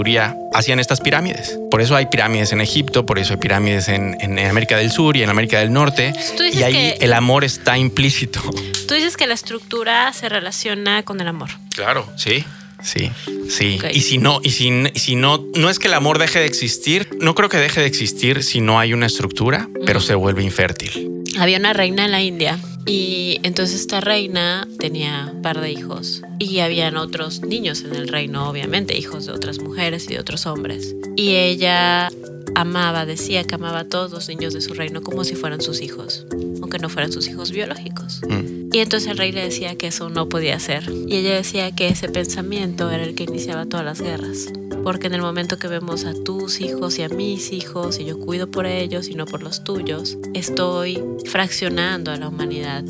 hacían 0.54 0.80
estas 0.80 1.02
pirámides. 1.02 1.58
Por 1.72 1.82
eso 1.82 1.96
hay 1.96 2.06
pirámides 2.08 2.52
en 2.52 2.62
Egipto, 2.62 3.06
por 3.06 3.20
eso 3.20 3.34
hay 3.34 3.40
pirámides 3.40 3.88
en, 3.90 4.18
en 4.20 4.38
América 4.40 4.78
del 4.78 4.92
Sur 4.92 5.16
y 5.18 5.24
en 5.24 5.30
América 5.30 5.60
del 5.60 5.72
Norte. 5.74 6.14
Tú 6.38 6.44
dices 6.44 6.60
Y 6.62 6.64
ahí 6.64 6.74
que- 6.74 6.98
el 7.06 7.14
amor 7.14 7.44
está 7.44 7.78
implícito. 7.78 8.42
tú 8.88 8.94
dices 8.94 9.18
que 9.18 9.28
la 9.28 9.34
estructura 9.34 10.12
se 10.14 10.30
relaciona 10.30 11.04
con 11.04 11.20
el 11.22 11.28
amor. 11.28 11.50
Claro, 11.76 12.08
sí. 12.18 12.44
Sí, 12.84 13.10
sí. 13.50 13.80
Y 13.94 14.02
si 14.02 14.18
no, 14.18 14.42
y 14.44 14.50
si, 14.50 14.68
y 14.94 15.00
si 15.00 15.16
no, 15.16 15.42
no 15.56 15.70
es 15.70 15.80
que 15.80 15.88
el 15.88 15.94
amor 15.94 16.20
deje 16.20 16.40
de 16.40 16.46
existir, 16.48 17.08
no 17.22 17.34
creo 17.34 17.48
que 17.48 17.56
deje 17.58 17.80
de 17.80 17.88
existir 17.88 18.44
si 18.44 18.60
no 18.60 18.78
hay 18.78 18.92
una 18.92 19.06
estructura, 19.06 19.70
pero 19.86 20.02
se 20.02 20.16
vuelve 20.16 20.44
infértil. 20.44 21.10
Había 21.40 21.60
una 21.60 21.72
reina 21.72 22.04
en 22.04 22.12
la 22.12 22.22
India 22.22 22.60
y 22.86 23.40
entonces 23.44 23.82
esta 23.82 24.02
reina 24.02 24.68
tenía 24.80 25.32
un 25.34 25.42
par 25.42 25.62
de 25.62 25.72
hijos 25.72 26.22
y 26.40 26.60
habían 26.60 26.98
otros 26.98 27.42
niños 27.42 27.82
en 27.82 27.96
el 27.96 28.08
reino, 28.08 28.50
obviamente, 28.50 28.98
hijos 28.98 29.26
de 29.26 29.32
otras 29.32 29.60
mujeres 29.60 30.06
y 30.06 30.14
de 30.14 30.20
otros 30.20 30.46
hombres. 30.46 30.96
Y 31.16 31.36
ella 31.36 32.10
amaba, 32.56 33.06
decía 33.06 33.44
que 33.44 33.56
amaba 33.56 33.80
a 33.80 33.86
todos 33.86 34.12
los 34.12 34.28
niños 34.28 34.54
de 34.54 34.62
su 34.62 34.74
reino 34.74 35.02
como 35.02 35.24
si 35.24 35.36
fueran 35.36 35.62
sus 35.62 35.82
hijos, 35.82 36.26
aunque 36.62 36.80
no 36.80 36.90
fueran 36.90 37.12
sus 37.12 37.28
hijos 37.28 37.52
biológicos. 37.52 38.22
Mm. 38.28 38.70
Y 38.74 38.80
entonces 38.80 39.10
el 39.10 39.18
rey 39.18 39.32
le 39.32 39.44
decía 39.44 39.76
que 39.76 39.88
eso 39.88 40.10
no 40.10 40.28
podía 40.30 40.60
ser. 40.60 40.92
Y 41.08 41.18
ella 41.18 41.36
decía 41.36 41.72
que 41.74 41.90
ese 41.90 42.10
pensamiento 42.10 42.90
era 42.90 43.04
el 43.04 43.16
que 43.16 43.24
iniciaba 43.24 43.66
todas 43.66 43.86
las 43.86 44.02
guerras. 44.02 44.52
Porque 44.84 45.08
en 45.08 45.14
el 45.14 45.22
momento 45.22 45.58
que 45.58 45.68
vemos 45.68 46.06
a 46.06 46.14
tus 46.14 46.60
hijos 46.60 47.00
y 47.00 47.04
a 47.04 47.10
mis 47.10 47.54
hijos, 47.54 48.00
y 48.00 48.06
yo 48.06 48.20
cuido 48.20 48.52
por 48.52 48.66
ellos 48.66 49.08
y 49.08 49.16
no 49.16 49.26
por 49.26 49.42
los 49.42 49.64
tuyos, 49.64 50.18
estoy 50.34 51.02
fraccionando 51.26 52.12
a 52.12 52.18
la 52.18 52.28
humanidad. 52.28 52.84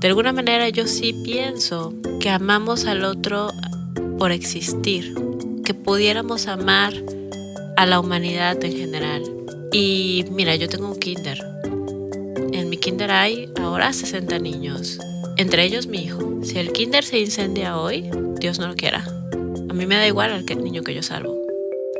De 0.00 0.08
alguna 0.08 0.32
manera 0.32 0.68
yo 0.68 0.86
sí 0.86 1.12
pienso 1.24 1.94
que 2.20 2.30
amamos 2.30 2.86
al 2.86 3.04
otro 3.04 3.50
por 4.18 4.32
existir, 4.32 5.14
que 5.64 5.74
pudiéramos 5.74 6.48
amar 6.48 6.94
a 7.76 7.86
la 7.86 8.00
humanidad 8.00 8.62
en 8.64 8.72
general. 8.76 9.22
Y 9.72 10.24
mira, 10.30 10.56
yo 10.56 10.68
tengo 10.68 10.88
un 10.88 10.98
kinder. 10.98 11.38
En 12.52 12.70
mi 12.70 12.78
kinder 12.78 13.10
hay 13.10 13.50
ahora 13.60 13.92
60 13.92 14.38
niños, 14.38 14.98
entre 15.36 15.64
ellos 15.64 15.86
mi 15.86 16.04
hijo. 16.04 16.40
Si 16.42 16.58
el 16.58 16.72
kinder 16.72 17.04
se 17.04 17.18
incendia 17.18 17.76
hoy, 17.76 18.08
Dios 18.38 18.58
no 18.58 18.68
lo 18.68 18.74
quiera. 18.74 19.04
A 19.76 19.78
mí 19.78 19.84
me 19.84 19.96
da 19.96 20.06
igual 20.06 20.32
al 20.32 20.46
que- 20.46 20.56
niño 20.56 20.82
que 20.82 20.94
yo 20.94 21.02
salvo. 21.02 21.36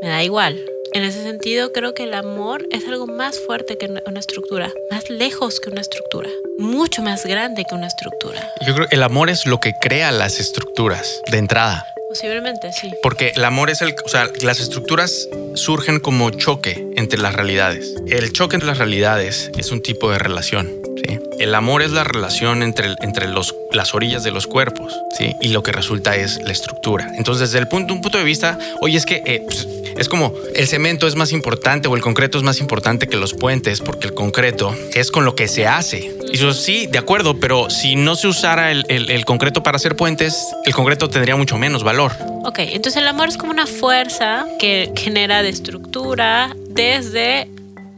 Me 0.00 0.09
da 0.09 0.25
igual. 0.25 0.59
En 0.95 1.02
ese 1.02 1.23
sentido, 1.23 1.73
creo 1.75 1.92
que 1.92 2.04
el 2.04 2.14
amor 2.14 2.66
es 2.71 2.88
algo 2.88 3.06
más 3.06 3.38
fuerte 3.38 3.76
que 3.76 3.85
una- 3.85 4.02
una 4.06 4.18
estructura, 4.18 4.73
más 4.90 5.11
lejos 5.11 5.61
que 5.61 5.68
una 5.68 5.83
estructura, 5.83 6.30
mucho 6.56 7.02
más 7.02 7.26
grande 7.26 7.66
que 7.68 7.75
una 7.75 7.88
estructura. 7.88 8.40
Yo 8.66 8.75
creo 8.75 8.88
que 8.88 8.95
el 8.97 9.02
amor 9.02 9.28
es 9.28 9.45
lo 9.45 9.61
que 9.61 9.75
crea 9.83 10.11
las 10.11 10.40
estructuras 10.40 11.21
de 11.30 11.37
entrada. 11.37 11.85
Posiblemente 12.09 12.73
sí. 12.73 12.90
Porque 13.02 13.33
el 13.37 13.45
amor 13.45 13.68
es 13.68 13.83
el, 13.83 13.95
o 14.02 14.09
sea, 14.09 14.30
las 14.40 14.59
estructuras 14.61 15.28
surgen 15.54 16.00
como 16.00 16.30
choque 16.30 16.83
entre 16.97 17.18
las 17.21 17.35
realidades. 17.35 17.95
El 18.06 18.33
choque 18.33 18.56
entre 18.56 18.68
las 18.68 18.78
realidades 18.78 19.50
es 19.59 19.71
un 19.71 19.83
tipo 19.83 20.11
de 20.11 20.18
relación. 20.18 20.75
¿Sí? 20.97 21.19
El 21.38 21.55
amor 21.55 21.83
es 21.83 21.91
la 21.93 22.03
relación 22.05 22.62
entre, 22.62 22.95
entre 23.03 23.29
los, 23.29 23.55
las 23.73 23.95
orillas 23.95 24.25
de 24.25 24.31
los 24.31 24.47
cuerpos, 24.47 24.95
¿sí? 25.19 25.35
Y 25.43 25.49
lo 25.49 25.62
que 25.62 25.71
resulta 25.73 26.17
es 26.17 26.41
la 26.43 26.53
estructura. 26.53 27.12
Entonces, 27.17 27.50
desde 27.50 27.59
el 27.59 27.69
punto, 27.69 27.93
un 27.95 28.00
punto 28.00 28.17
de 28.19 28.25
vista, 28.25 28.59
oye, 28.81 28.97
es 28.97 29.05
que 29.05 29.23
eh, 29.26 29.43
pues, 29.45 29.69
es 29.99 30.09
como 30.09 30.33
el 30.55 30.67
cemento 30.67 31.07
es 31.07 31.15
más 31.15 31.33
importante 31.33 31.88
o 31.88 31.95
el 31.97 32.03
concreto 32.03 32.38
es 32.38 32.45
más 32.45 32.61
importante 32.61 33.07
que 33.07 33.17
los 33.17 33.35
puentes, 33.35 33.81
porque 33.81 34.07
el 34.07 34.15
concreto 34.15 34.75
es 34.95 35.11
con 35.11 35.25
lo 35.25 35.35
que 35.35 35.47
se 35.49 35.67
hace. 35.67 36.11
Y 36.33 36.38
yo 36.38 36.53
sí, 36.55 36.87
de 36.87 36.99
acuerdo, 36.99 37.38
pero 37.38 37.69
si 37.71 37.97
no 37.97 38.17
se 38.17 38.29
usara 38.29 38.71
el, 38.73 38.85
el- 38.88 39.11
el 39.11 39.25
concreto 39.25 39.62
para 39.62 39.76
hacer 39.76 39.95
puentes, 39.97 40.37
el 40.65 40.75
concreto 40.75 41.09
tendría 41.09 41.37
mucho 41.37 41.57
menos 41.59 41.83
valor. 41.85 42.12
Ok, 42.45 42.61
entonces 42.61 42.97
el 43.03 43.09
amor 43.09 43.29
es 43.29 43.37
como 43.37 43.53
una 43.53 43.67
fuerza 43.67 44.47
que 44.59 44.91
genera 44.97 45.43
de 45.43 45.49
estructura 45.50 46.55
desde 46.69 47.49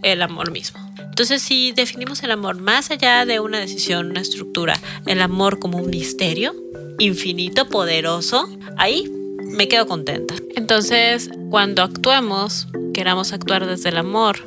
el 0.03 0.23
amor 0.23 0.51
mismo. 0.51 0.79
Entonces, 1.19 1.43
si 1.43 1.73
definimos 1.73 2.23
el 2.23 2.31
amor 2.31 2.61
más 2.61 2.93
allá 2.93 3.27
de 3.27 3.41
una 3.41 3.59
decisión, 3.59 4.11
una 4.11 4.21
estructura, 4.21 4.79
el 5.05 5.21
amor 5.21 5.59
como 5.59 5.79
un 5.79 5.91
misterio 5.91 6.55
infinito, 7.01 7.69
poderoso, 7.69 8.49
ahí 8.77 9.13
me 9.43 9.67
quedo 9.67 9.89
contenta. 9.89 10.37
Entonces, 10.55 11.29
cuando 11.51 11.83
actuemos, 11.83 12.69
queramos 12.95 13.33
actuar 13.33 13.67
desde 13.67 13.89
el 13.89 13.97
amor, 13.97 14.45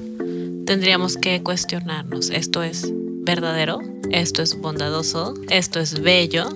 tendríamos 0.66 1.18
que 1.18 1.44
cuestionarnos, 1.44 2.30
¿esto 2.30 2.64
es 2.64 2.88
verdadero? 2.90 3.80
¿Esto 4.10 4.42
es 4.42 4.58
bondadoso? 4.58 5.34
¿Esto 5.50 5.82
es 5.82 6.00
bello? 6.00 6.48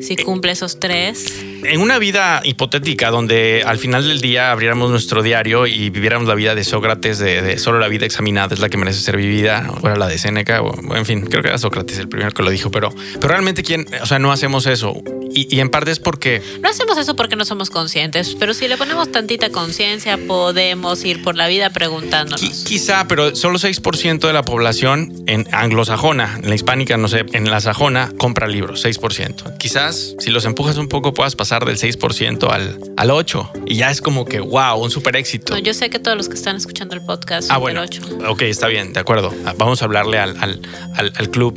Si 0.00 0.14
cumple 0.14 0.52
esos 0.52 0.78
tres. 0.78 1.34
En 1.64 1.80
una 1.80 1.98
vida 1.98 2.42
hipotética 2.44 3.10
donde 3.10 3.62
al 3.64 3.78
final 3.78 4.06
del 4.06 4.20
día 4.20 4.50
abriéramos 4.50 4.90
nuestro 4.90 5.22
diario 5.22 5.66
y 5.66 5.88
viviéramos 5.88 6.28
la 6.28 6.34
vida 6.34 6.54
de 6.54 6.62
Sócrates, 6.62 7.18
de, 7.18 7.56
solo 7.56 7.78
la 7.78 7.88
vida 7.88 8.04
examinada 8.04 8.52
es 8.52 8.60
la 8.60 8.68
que 8.68 8.76
merece 8.76 9.00
ser 9.00 9.16
vivida, 9.16 9.70
o 9.80 9.86
era 9.86 9.96
la 9.96 10.06
de 10.06 10.18
Séneca, 10.18 10.60
o 10.60 10.94
en 10.94 11.06
fin, 11.06 11.22
creo 11.22 11.42
que 11.42 11.48
era 11.48 11.56
Sócrates 11.56 11.98
el 11.98 12.08
primero 12.08 12.32
que 12.32 12.42
lo 12.42 12.50
dijo, 12.50 12.70
pero, 12.70 12.90
pero 13.14 13.28
realmente 13.28 13.62
quién, 13.62 13.86
o 14.02 14.06
sea, 14.06 14.18
no 14.18 14.30
hacemos 14.30 14.66
eso. 14.66 14.94
Y, 15.36 15.58
en 15.58 15.68
parte 15.68 15.90
es 15.90 15.98
porque... 15.98 16.42
No 16.60 16.68
hacemos 16.68 16.96
eso 16.96 17.16
porque 17.16 17.34
no 17.34 17.44
somos 17.44 17.70
conscientes, 17.70 18.36
pero 18.38 18.54
si 18.54 18.68
le 18.68 18.76
ponemos 18.76 19.10
tantita 19.10 19.50
conciencia 19.50 20.16
podemos 20.16 21.04
ir 21.04 21.22
por 21.22 21.34
la 21.34 21.48
vida 21.48 21.70
preguntándonos. 21.70 22.64
quizá, 22.64 23.08
pero 23.08 23.34
solo 23.34 23.58
6% 23.58 24.20
de 24.20 24.32
la 24.32 24.42
población 24.42 25.12
en 25.26 25.48
anglosajona, 25.50 26.38
en 26.40 26.48
la 26.48 26.54
hispánica, 26.54 26.96
no 26.98 27.08
sé, 27.08 27.24
en 27.32 27.50
la 27.50 27.60
sajona, 27.60 28.12
compra 28.16 28.46
libros, 28.46 28.84
6%. 28.84 29.56
Quizás 29.58 30.14
si 30.18 30.30
los 30.30 30.44
empujas 30.44 30.76
un 30.76 30.88
poco 30.88 31.14
puedas 31.14 31.34
pasar 31.34 31.53
del 31.62 31.76
6% 31.76 32.50
al, 32.50 32.78
al 32.96 33.10
8% 33.10 33.64
y 33.66 33.76
ya 33.76 33.90
es 33.90 34.00
como 34.00 34.24
que, 34.24 34.40
wow, 34.40 34.82
un 34.82 34.90
super 34.90 35.16
éxito. 35.16 35.56
yo 35.58 35.74
sé 35.74 35.90
que 35.90 35.98
todos 35.98 36.16
los 36.16 36.28
que 36.28 36.34
están 36.34 36.56
escuchando 36.56 36.94
el 36.94 37.02
podcast 37.02 37.50
ah, 37.50 37.58
bueno, 37.58 37.82
8. 37.82 38.02
Ok, 38.28 38.42
está 38.42 38.66
bien, 38.66 38.92
de 38.92 39.00
acuerdo. 39.00 39.32
Vamos 39.56 39.82
a 39.82 39.84
hablarle 39.84 40.18
al, 40.18 40.36
al, 40.40 40.60
al 41.14 41.30
club 41.30 41.56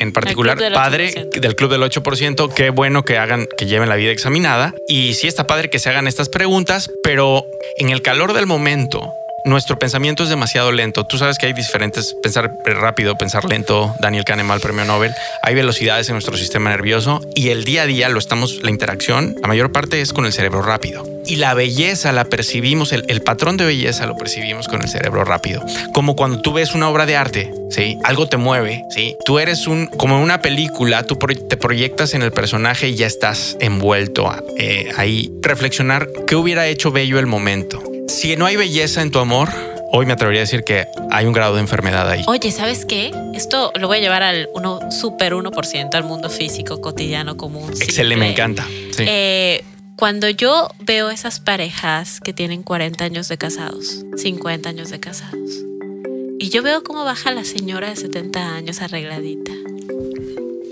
en 0.00 0.12
particular, 0.12 0.58
padre 0.72 1.28
del 1.32 1.54
club 1.56 1.70
del 1.70 1.82
8%, 1.82 2.52
qué 2.54 2.70
bueno 2.70 3.04
que 3.04 3.18
hagan, 3.18 3.46
que 3.56 3.66
lleven 3.66 3.88
la 3.88 3.96
vida 3.96 4.10
examinada. 4.10 4.74
Y 4.88 5.14
sí 5.14 5.26
está 5.26 5.46
padre 5.46 5.70
que 5.70 5.78
se 5.78 5.88
hagan 5.90 6.06
estas 6.06 6.28
preguntas, 6.28 6.90
pero 7.02 7.44
en 7.78 7.90
el 7.90 8.02
calor 8.02 8.32
del 8.32 8.46
momento, 8.46 9.12
nuestro 9.44 9.78
pensamiento 9.78 10.22
es 10.22 10.28
demasiado 10.28 10.72
lento. 10.72 11.04
Tú 11.04 11.18
sabes 11.18 11.38
que 11.38 11.46
hay 11.46 11.52
diferentes, 11.52 12.14
pensar 12.22 12.52
rápido, 12.64 13.16
pensar 13.16 13.44
lento, 13.44 13.94
Daniel 14.00 14.24
Kahneman, 14.24 14.60
premio 14.60 14.84
Nobel. 14.84 15.14
Hay 15.42 15.54
velocidades 15.54 16.08
en 16.08 16.14
nuestro 16.14 16.36
sistema 16.36 16.70
nervioso 16.70 17.20
y 17.34 17.48
el 17.50 17.64
día 17.64 17.82
a 17.82 17.86
día 17.86 18.08
lo 18.08 18.18
estamos, 18.18 18.62
la 18.62 18.70
interacción, 18.70 19.36
la 19.40 19.48
mayor 19.48 19.72
parte 19.72 20.00
es 20.00 20.12
con 20.12 20.26
el 20.26 20.32
cerebro 20.32 20.62
rápido. 20.62 21.04
Y 21.26 21.36
la 21.36 21.54
belleza 21.54 22.12
la 22.12 22.24
percibimos, 22.24 22.92
el, 22.92 23.22
patrón 23.22 23.56
de 23.56 23.66
belleza 23.66 24.06
lo 24.06 24.16
percibimos 24.16 24.66
con 24.66 24.82
el 24.82 24.88
cerebro 24.88 25.24
rápido. 25.24 25.62
Como 25.92 26.16
cuando 26.16 26.40
tú 26.40 26.52
ves 26.52 26.74
una 26.74 26.88
obra 26.88 27.04
de 27.04 27.16
arte, 27.16 27.52
¿sí? 27.70 27.98
Algo 28.04 28.28
te 28.28 28.38
mueve, 28.38 28.84
¿sí? 28.90 29.14
Tú 29.24 29.38
eres 29.38 29.66
un, 29.66 29.86
como 29.86 30.16
en 30.16 30.22
una 30.22 30.40
película, 30.40 31.02
tú 31.04 31.16
te 31.16 31.56
proyectas 31.56 32.14
en 32.14 32.22
el 32.22 32.32
personaje 32.32 32.88
y 32.88 32.94
ya 32.94 33.06
estás 33.06 33.56
envuelto 33.60 34.34
eh, 34.56 34.90
ahí. 34.96 35.30
Reflexionar 35.42 36.08
qué 36.26 36.34
hubiera 36.34 36.66
hecho 36.66 36.90
bello 36.92 37.18
el 37.18 37.26
momento 37.26 37.87
si 38.08 38.36
no 38.36 38.46
hay 38.46 38.56
belleza 38.56 39.02
en 39.02 39.10
tu 39.10 39.18
amor, 39.18 39.50
hoy 39.92 40.06
me 40.06 40.14
atrevería 40.14 40.40
a 40.40 40.44
decir 40.44 40.64
que 40.64 40.86
hay 41.10 41.26
un 41.26 41.32
grado 41.32 41.54
de 41.54 41.60
enfermedad 41.60 42.08
ahí. 42.08 42.24
Oye, 42.26 42.50
¿sabes 42.50 42.84
qué? 42.84 43.12
Esto 43.34 43.70
lo 43.78 43.86
voy 43.86 43.98
a 43.98 44.00
llevar 44.00 44.22
al 44.22 44.48
uno, 44.54 44.80
super 44.90 45.34
1% 45.34 45.94
al 45.94 46.04
mundo 46.04 46.30
físico 46.30 46.80
cotidiano 46.80 47.36
común. 47.36 47.70
Excelente, 47.80 48.16
me 48.16 48.32
encanta. 48.32 48.66
Eh, 48.98 49.62
cuando 49.96 50.28
yo 50.28 50.68
veo 50.80 51.10
esas 51.10 51.40
parejas 51.40 52.20
que 52.20 52.32
tienen 52.32 52.62
40 52.62 53.04
años 53.04 53.28
de 53.28 53.36
casados, 53.36 54.04
50 54.16 54.68
años 54.68 54.90
de 54.90 55.00
casados, 55.00 55.64
y 56.38 56.48
yo 56.50 56.62
veo 56.62 56.82
cómo 56.82 57.04
baja 57.04 57.30
la 57.32 57.44
señora 57.44 57.90
de 57.90 57.96
70 57.96 58.54
años 58.54 58.80
arregladita, 58.80 59.52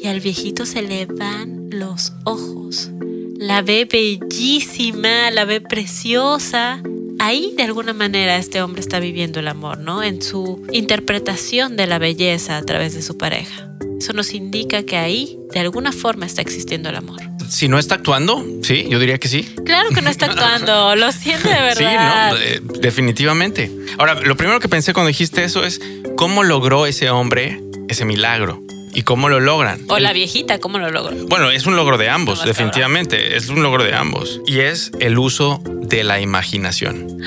y 0.03 0.07
al 0.09 0.21
viejito 0.21 0.65
se 0.65 0.83
le 0.83 1.07
van 1.07 1.69
los 1.71 2.13
ojos, 2.25 2.91
la 3.37 3.63
ve 3.63 3.87
bellísima, 3.91 5.31
la 5.31 5.45
ve 5.45 5.61
preciosa, 5.61 6.81
ahí 7.27 7.53
de 7.57 7.65
alguna 7.65 7.93
manera 7.93 8.37
este 8.37 8.63
hombre 8.63 8.81
está 8.81 9.01
viviendo 9.01 9.41
el 9.41 9.49
amor, 9.49 9.79
¿no? 9.79 10.03
En 10.03 10.23
su 10.23 10.65
interpretación 10.73 11.77
de 11.77 11.87
la 11.87 11.99
belleza 11.99 12.57
a 12.57 12.63
través 12.63 12.95
de 12.95 13.03
su 13.03 13.19
pareja. 13.19 13.69
Eso 13.99 14.13
nos 14.13 14.33
indica 14.33 14.83
que 14.85 14.97
ahí 14.97 15.39
de 15.53 15.61
alguna 15.61 15.93
forma 15.93 16.27
está 16.27 16.43
existiendo 16.43 16.89
el 16.89 16.97
amor. 16.97 17.21
Si 17.49 17.69
no 17.69 17.79
está 17.79 17.97
actuando, 17.97 18.45
sí, 18.63 18.87
yo 18.89 18.99
diría 18.99 19.19
que 19.19 19.29
sí. 19.29 19.43
Claro 19.65 19.91
que 19.91 20.03
no 20.03 20.11
está 20.11 20.27
actuando, 20.27 20.97
lo 20.97 21.13
siente 21.13 21.49
de 21.49 21.61
verdad. 21.61 22.37
Sí, 22.37 22.61
no, 22.63 22.81
definitivamente. 22.81 23.71
Ahora, 23.99 24.21
lo 24.21 24.37
primero 24.37 24.61
que 24.61 24.69
pensé 24.69 24.93
cuando 24.93 25.09
dijiste 25.09 25.45
eso 25.45 25.65
es 25.65 25.81
cómo 26.17 26.43
logró 26.43 26.87
ese 26.87 27.11
hombre 27.11 27.63
ese 27.89 28.05
milagro 28.05 28.61
y 28.97 29.03
cómo 29.03 29.29
lo 29.29 29.41
logran. 29.41 29.83
O 29.89 29.99
la 29.99 30.15
viejita, 30.15 30.59
¿cómo 30.59 30.79
lo 30.79 30.91
logró? 30.91 31.15
Bueno, 31.29 31.51
es 31.51 31.67
un 31.67 31.77
logro 31.77 31.99
de 31.99 32.09
ambos, 32.09 32.43
definitivamente. 32.47 33.37
Es 33.37 33.51
un 33.51 33.63
logro 33.63 33.85
de 33.85 33.95
ambos. 33.95 34.41
Y 34.47 34.61
es 34.61 34.91
el 35.01 35.19
uso 35.19 35.61
de 35.67 36.03
la 36.03 36.19
imaginación. 36.19 37.19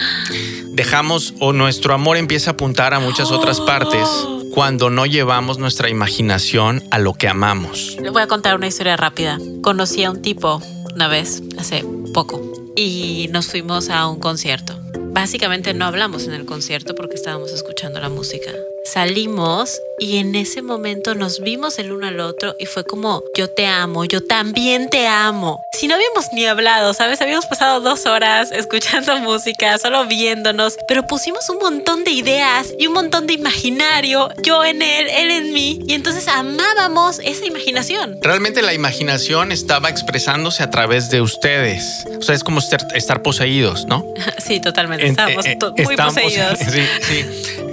Dejamos 0.73 1.35
o 1.39 1.53
nuestro 1.53 1.93
amor 1.93 2.17
empieza 2.17 2.49
a 2.49 2.53
apuntar 2.53 2.95
a 2.95 2.99
muchas 2.99 3.29
otras 3.29 3.61
partes 3.67 4.09
cuando 4.51 4.89
no 4.89 5.05
llevamos 5.05 5.59
nuestra 5.59 5.89
imaginación 5.89 6.83
a 6.89 6.97
lo 6.97 7.13
que 7.13 7.27
amamos. 7.27 7.97
Le 8.01 8.09
voy 8.09 8.23
a 8.23 8.27
contar 8.27 8.55
una 8.55 8.65
historia 8.65 8.97
rápida. 8.97 9.37
Conocí 9.61 10.03
a 10.03 10.09
un 10.09 10.23
tipo 10.23 10.63
una 10.95 11.07
vez, 11.07 11.43
hace 11.59 11.85
poco, 12.15 12.41
y 12.75 13.29
nos 13.31 13.45
fuimos 13.45 13.91
a 13.91 14.07
un 14.07 14.19
concierto. 14.19 14.75
Básicamente 15.11 15.75
no 15.75 15.85
hablamos 15.85 16.25
en 16.25 16.33
el 16.33 16.45
concierto 16.45 16.95
porque 16.95 17.13
estábamos 17.13 17.51
escuchando 17.51 17.99
la 17.99 18.09
música. 18.09 18.49
Salimos 18.89 19.79
y 19.99 20.17
en 20.17 20.33
ese 20.33 20.63
momento 20.63 21.13
nos 21.13 21.41
vimos 21.41 21.77
el 21.77 21.91
uno 21.91 22.07
al 22.07 22.19
otro 22.21 22.55
y 22.57 22.65
fue 22.65 22.83
como, 22.83 23.21
yo 23.37 23.47
te 23.47 23.67
amo, 23.67 24.03
yo 24.05 24.25
también 24.25 24.89
te 24.89 25.07
amo. 25.07 25.63
Si 25.73 25.87
no 25.87 25.93
habíamos 25.93 26.33
ni 26.33 26.47
hablado, 26.47 26.95
¿sabes? 26.95 27.21
Habíamos 27.21 27.45
pasado 27.45 27.81
dos 27.81 28.07
horas 28.07 28.51
escuchando 28.51 29.15
música, 29.19 29.77
solo 29.77 30.07
viéndonos, 30.07 30.77
pero 30.87 31.05
pusimos 31.05 31.49
un 31.49 31.59
montón 31.59 32.03
de 32.03 32.11
ideas 32.11 32.73
y 32.79 32.87
un 32.87 32.93
montón 32.93 33.27
de 33.27 33.33
imaginario, 33.33 34.29
yo 34.43 34.65
en 34.65 34.81
él, 34.81 35.07
él 35.07 35.29
en 35.29 35.53
mí, 35.53 35.83
y 35.87 35.93
entonces 35.93 36.27
amábamos 36.27 37.19
esa 37.19 37.45
imaginación. 37.45 38.17
Realmente 38.23 38.63
la 38.63 38.73
imaginación 38.73 39.51
estaba 39.51 39.89
expresándose 39.89 40.63
a 40.63 40.71
través 40.71 41.11
de 41.11 41.21
ustedes. 41.21 42.07
O 42.17 42.23
sea, 42.23 42.33
es 42.33 42.43
como 42.43 42.59
estar, 42.59 43.21
poseídos, 43.21 43.85
¿no? 43.85 44.03
sí, 44.39 44.59
totalmente. 44.59 45.05
Estamos 45.05 45.45
eh, 45.45 45.59
eh, 45.77 45.83
muy 45.83 45.95
poseídos. 45.95 46.59
Sí, 46.69 46.81
sí. 47.01 47.25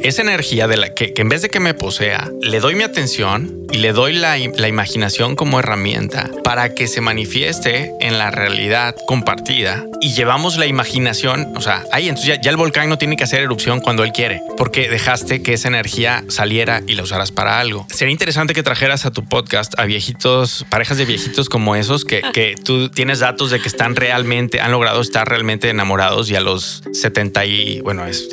Esa 0.07 0.23
energía 0.23 0.69
de 0.69 0.77
la 0.77 0.95
que, 0.95 1.13
que 1.13 1.23
en 1.23 1.29
vez 1.29 1.43
de 1.43 1.51
que 1.51 1.59
me 1.59 1.75
posea, 1.75 2.31
le 2.41 2.61
doy 2.61 2.77
mi 2.77 2.85
atención 2.85 3.67
y 3.73 3.79
le 3.79 3.93
doy 3.93 4.13
la, 4.13 4.39
imaginación 4.39 5.37
como 5.37 5.59
herramienta 5.59 6.31
para 6.45 6.75
que 6.75 6.87
se 6.87 7.01
manifieste 7.01 7.93
en 8.01 8.19
la 8.19 8.31
realidad 8.31 8.95
compartida 9.07 9.85
y 10.01 10.13
llevamos 10.13 10.57
la 10.57 10.67
imaginación, 10.67 11.53
o 11.57 11.61
sea, 11.61 11.85
ahí 11.93 12.09
entonces 12.09 12.39
ya, 12.41 12.51
el 12.51 12.57
volcán 12.57 12.89
no 12.89 12.99
tiene 12.99 13.17
que 13.17 13.25
hacer 13.25 13.41
erupción 13.41 13.81
cuando 13.81 14.05
él 14.05 14.13
quiere, 14.13 14.43
porque 14.57 14.89
dejaste 14.89 15.43
que 15.43 15.55
esa 15.55 15.69
energía 15.69 16.25
saliera 16.29 16.83
y 16.87 16.95
la 16.95 17.03
usaras 17.03 17.33
para 17.33 17.61
algo. 17.61 17.87
Sería 17.91 18.13
interesante 18.13 18.55
que 18.55 18.63
trajeras 18.63 19.07
a 19.07 19.11
tu 19.11 19.25
podcast 19.25 19.79
a 19.79 19.85
viejitos, 19.85 20.65
parejas 20.71 20.99
de 20.99 21.07
viejitos 21.07 21.49
como 21.49 21.77
esos, 21.77 22.05
que, 22.05 22.23
que 22.33 22.55
tú 22.63 22.91
tienes 22.91 23.21
datos 23.21 23.51
de 23.51 23.61
que 23.61 23.69
están 23.69 23.97
realmente, 23.97 24.61
han 24.61 24.71
logrado 24.71 25.01
estar 25.01 25.29
realmente 25.29 25.71
enamorados 25.71 26.31
y 26.31 26.37
a 26.37 26.41
los 26.41 26.83
70 26.93 27.45
y, 27.47 27.81
bueno, 27.81 28.07
es, 28.07 28.29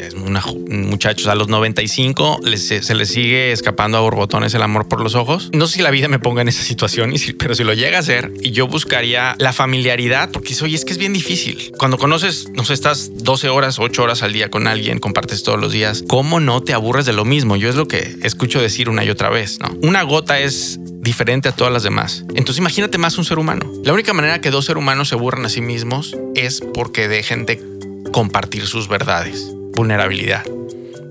muchachos, 0.67 1.27
a 1.27 1.35
los 1.35 1.47
95 1.63 2.41
se 2.57 2.95
les 2.95 3.09
sigue 3.09 3.51
escapando 3.51 3.97
a 3.97 4.01
borbotones 4.01 4.53
el 4.53 4.61
amor 4.61 4.87
por 4.87 5.01
los 5.01 5.15
ojos 5.15 5.49
no 5.53 5.67
sé 5.67 5.75
si 5.75 5.81
la 5.81 5.91
vida 5.91 6.07
me 6.07 6.19
ponga 6.19 6.41
en 6.41 6.47
esa 6.47 6.63
situación, 6.63 7.13
pero 7.37 7.55
si 7.55 7.63
lo 7.63 7.73
llega 7.73 7.97
a 7.97 7.99
hacer, 8.01 8.31
yo 8.41 8.67
buscaría 8.67 9.35
la 9.39 9.53
familiaridad, 9.53 10.29
porque 10.31 10.53
oye, 10.61 10.75
es 10.75 10.85
que 10.85 10.91
es 10.91 10.97
bien 10.97 11.13
difícil. 11.13 11.71
Cuando 11.77 11.97
conoces, 11.97 12.49
no 12.49 12.65
sé, 12.65 12.73
estás 12.73 13.11
12 13.23 13.49
horas, 13.49 13.79
8 13.79 14.03
horas 14.03 14.23
al 14.23 14.33
día 14.33 14.49
con 14.49 14.67
alguien, 14.67 14.99
compartes 14.99 15.43
todos 15.43 15.59
los 15.59 15.71
días, 15.71 16.03
¿cómo 16.07 16.39
no 16.39 16.61
te 16.61 16.73
aburres 16.73 17.05
de 17.05 17.13
lo 17.13 17.25
mismo? 17.25 17.55
Yo 17.55 17.69
es 17.69 17.75
lo 17.75 17.87
que 17.87 18.17
escucho 18.23 18.61
decir 18.61 18.89
una 18.89 19.03
y 19.05 19.09
otra 19.09 19.29
vez, 19.29 19.59
¿no? 19.59 19.69
Una 19.81 20.03
gota 20.03 20.39
es 20.39 20.79
diferente 20.81 21.49
a 21.49 21.51
todas 21.53 21.71
las 21.71 21.83
demás. 21.83 22.23
Entonces 22.29 22.57
imagínate 22.57 22.97
más 22.97 23.17
un 23.17 23.25
ser 23.25 23.39
humano. 23.39 23.71
La 23.83 23.93
única 23.93 24.13
manera 24.13 24.41
que 24.41 24.51
dos 24.51 24.65
seres 24.65 24.81
humanos 24.81 25.09
se 25.09 25.15
aburran 25.15 25.45
a 25.45 25.49
sí 25.49 25.61
mismos 25.61 26.15
es 26.35 26.61
porque 26.73 27.07
dejen 27.07 27.45
de 27.45 27.61
compartir 28.11 28.65
sus 28.67 28.87
verdades. 28.87 29.47
Vulnerabilidad. 29.73 30.43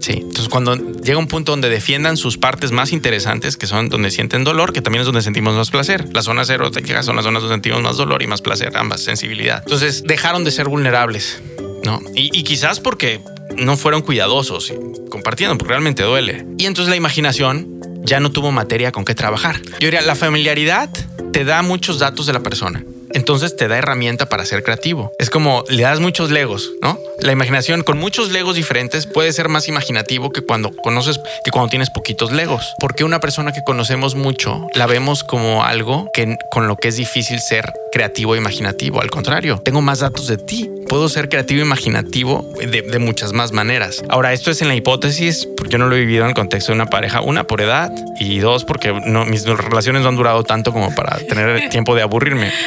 Sí, 0.03 0.15
entonces 0.15 0.49
cuando 0.49 0.75
llega 0.75 1.17
un 1.17 1.29
punto 1.29 1.53
donde 1.53 1.69
defiendan 1.69 2.17
sus 2.17 2.37
partes 2.37 2.73
más 2.73 2.93
interesantes, 2.93 3.57
que 3.57 3.69
son 3.69 3.89
donde 3.89 4.11
sienten 4.11 4.43
dolor, 4.43 4.73
que 4.73 4.83
también 4.83 5.03
es 5.03 5.07
donde 5.07 5.23
sentimos 5.23 5.55
más 5.55 5.71
placer. 5.71 6.09
La 6.13 6.23
zona 6.23 6.45
cero 6.45 6.73
son 6.73 7.15
las 7.15 7.25
zonas 7.25 7.25
donde 7.25 7.49
sentimos 7.49 7.81
más 7.83 7.97
dolor 7.97 8.21
y 8.21 8.27
más 8.27 8.43
placer, 8.43 8.77
ambas, 8.77 9.01
sensibilidad. 9.01 9.63
Entonces 9.65 10.03
dejaron 10.03 10.43
de 10.43 10.51
ser 10.51 10.69
vulnerables, 10.69 11.41
¿no? 11.85 12.01
Y, 12.17 12.37
y 12.37 12.43
quizás 12.43 12.81
porque 12.81 13.21
no 13.57 13.77
fueron 13.77 14.03
cuidadosos, 14.03 14.73
compartiendo, 15.09 15.57
porque 15.57 15.71
realmente 15.71 16.03
duele. 16.03 16.47
Y 16.59 16.67
entonces 16.67 16.91
la 16.91 16.97
imaginación 16.97 17.81
ya 18.03 18.19
no 18.19 18.33
tuvo 18.33 18.51
materia 18.51 18.91
con 18.91 19.05
qué 19.05 19.15
trabajar. 19.15 19.63
Yo 19.79 19.87
diría, 19.87 20.03
la 20.03 20.17
familiaridad 20.17 20.91
te 21.33 21.45
da 21.45 21.63
muchos 21.63 22.01
datos 22.01 22.27
de 22.27 22.33
la 22.33 22.41
persona 22.41 22.85
entonces 23.15 23.57
te 23.57 23.69
da 23.69 23.79
herramienta 23.79 24.29
para 24.29 24.45
ser 24.45 24.63
creativo. 24.63 25.13
Es 25.19 25.31
como 25.31 25.65
le 25.69 25.83
das 25.83 26.01
muchos 26.01 26.31
legos, 26.31 26.71
¿no? 26.81 26.99
La 27.21 27.33
imaginación 27.33 27.83
con 27.83 27.99
muchos 27.99 28.31
legos 28.31 28.57
diferentes 28.57 29.07
puede 29.07 29.33
ser 29.33 29.49
más 29.49 29.69
imaginativo 29.69 30.31
que 30.31 30.43
cuando 30.43 30.71
conoces, 30.71 31.21
que 31.45 31.51
cuando 31.51 31.71
tienes 31.71 31.91
poquitos 31.91 32.33
legos. 32.33 32.75
Porque 32.79 33.05
una 33.05 33.21
persona 33.21 33.53
que 33.53 33.63
conocemos 33.65 34.15
mucho 34.15 34.67
la 34.75 34.87
vemos 34.87 35.25
como 35.25 35.65
algo 35.65 36.11
que 36.13 36.37
con 36.51 36.69
lo 36.69 36.77
que 36.77 36.89
es 36.89 36.97
difícil 36.97 37.41
ser 37.41 37.73
creativo 37.93 38.35
e 38.35 38.39
imaginativo. 38.39 39.01
Al 39.01 39.11
contrario, 39.11 39.61
tengo 39.65 39.81
más 39.81 40.01
datos 40.01 40.27
de 40.27 40.39
ti. 40.39 40.69
Puedo 40.89 41.09
ser 41.09 41.29
creativo 41.29 41.61
e 41.61 41.65
imaginativo 41.65 42.53
de, 42.59 42.99
muchas 42.99 43.33
más 43.33 43.53
maneras. 43.53 44.03
Ahora, 44.09 44.33
esto 44.33 44.51
es 44.51 44.63
en 44.63 44.69
la 44.69 44.75
hipótesis, 44.75 45.47
porque 45.57 45.73
yo 45.73 45.79
no 45.79 45.87
lo 45.87 45.97
he 45.97 46.01
vivido 46.01 46.25
en 46.25 46.31
el 46.31 46.35
contexto 46.35 46.73
de 46.73 46.77
una 46.77 46.87
pareja. 46.87 47.21
Una, 47.21 47.45
por 47.45 47.61
edad 47.61 47.93
y 48.19 48.39
dos, 48.39 48.65
porque 48.65 48.93
no, 49.07 49.25
mis 49.27 49.45
relaciones 49.45 50.03
no 50.03 50.09
han 50.09 50.17
durado 50.17 50.43
tanto 50.43 50.73
como 50.73 50.95
para 50.95 51.19
tener 51.19 51.69
tiempo 51.69 51.95
de 51.95 52.03
aburrirme. 52.03 52.51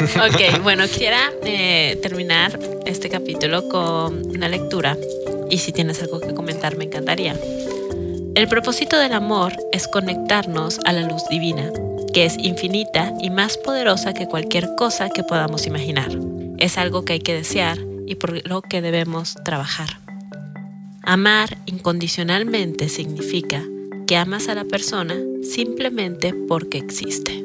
Ok, 0.00 0.60
bueno, 0.62 0.84
quisiera 0.84 1.30
eh, 1.44 1.98
terminar 2.02 2.58
este 2.86 3.10
capítulo 3.10 3.68
con 3.68 4.30
una 4.30 4.48
lectura 4.48 4.96
y 5.50 5.58
si 5.58 5.72
tienes 5.72 6.00
algo 6.00 6.20
que 6.20 6.32
comentar 6.32 6.78
me 6.78 6.84
encantaría. 6.84 7.36
El 8.34 8.48
propósito 8.48 8.98
del 8.98 9.12
amor 9.12 9.52
es 9.72 9.88
conectarnos 9.88 10.80
a 10.86 10.92
la 10.92 11.02
luz 11.02 11.22
divina, 11.28 11.70
que 12.12 12.24
es 12.24 12.36
infinita 12.38 13.12
y 13.20 13.30
más 13.30 13.56
poderosa 13.56 14.14
que 14.14 14.26
cualquier 14.26 14.74
cosa 14.76 15.10
que 15.10 15.22
podamos 15.22 15.66
imaginar. 15.66 16.10
Es 16.58 16.78
algo 16.78 17.04
que 17.04 17.14
hay 17.14 17.20
que 17.20 17.34
desear 17.34 17.78
y 18.06 18.16
por 18.16 18.46
lo 18.48 18.62
que 18.62 18.82
debemos 18.82 19.36
trabajar. 19.44 19.98
Amar 21.02 21.56
incondicionalmente 21.66 22.88
significa 22.88 23.64
que 24.06 24.16
amas 24.16 24.48
a 24.48 24.54
la 24.54 24.64
persona 24.64 25.16
simplemente 25.42 26.34
porque 26.34 26.78
existe. 26.78 27.44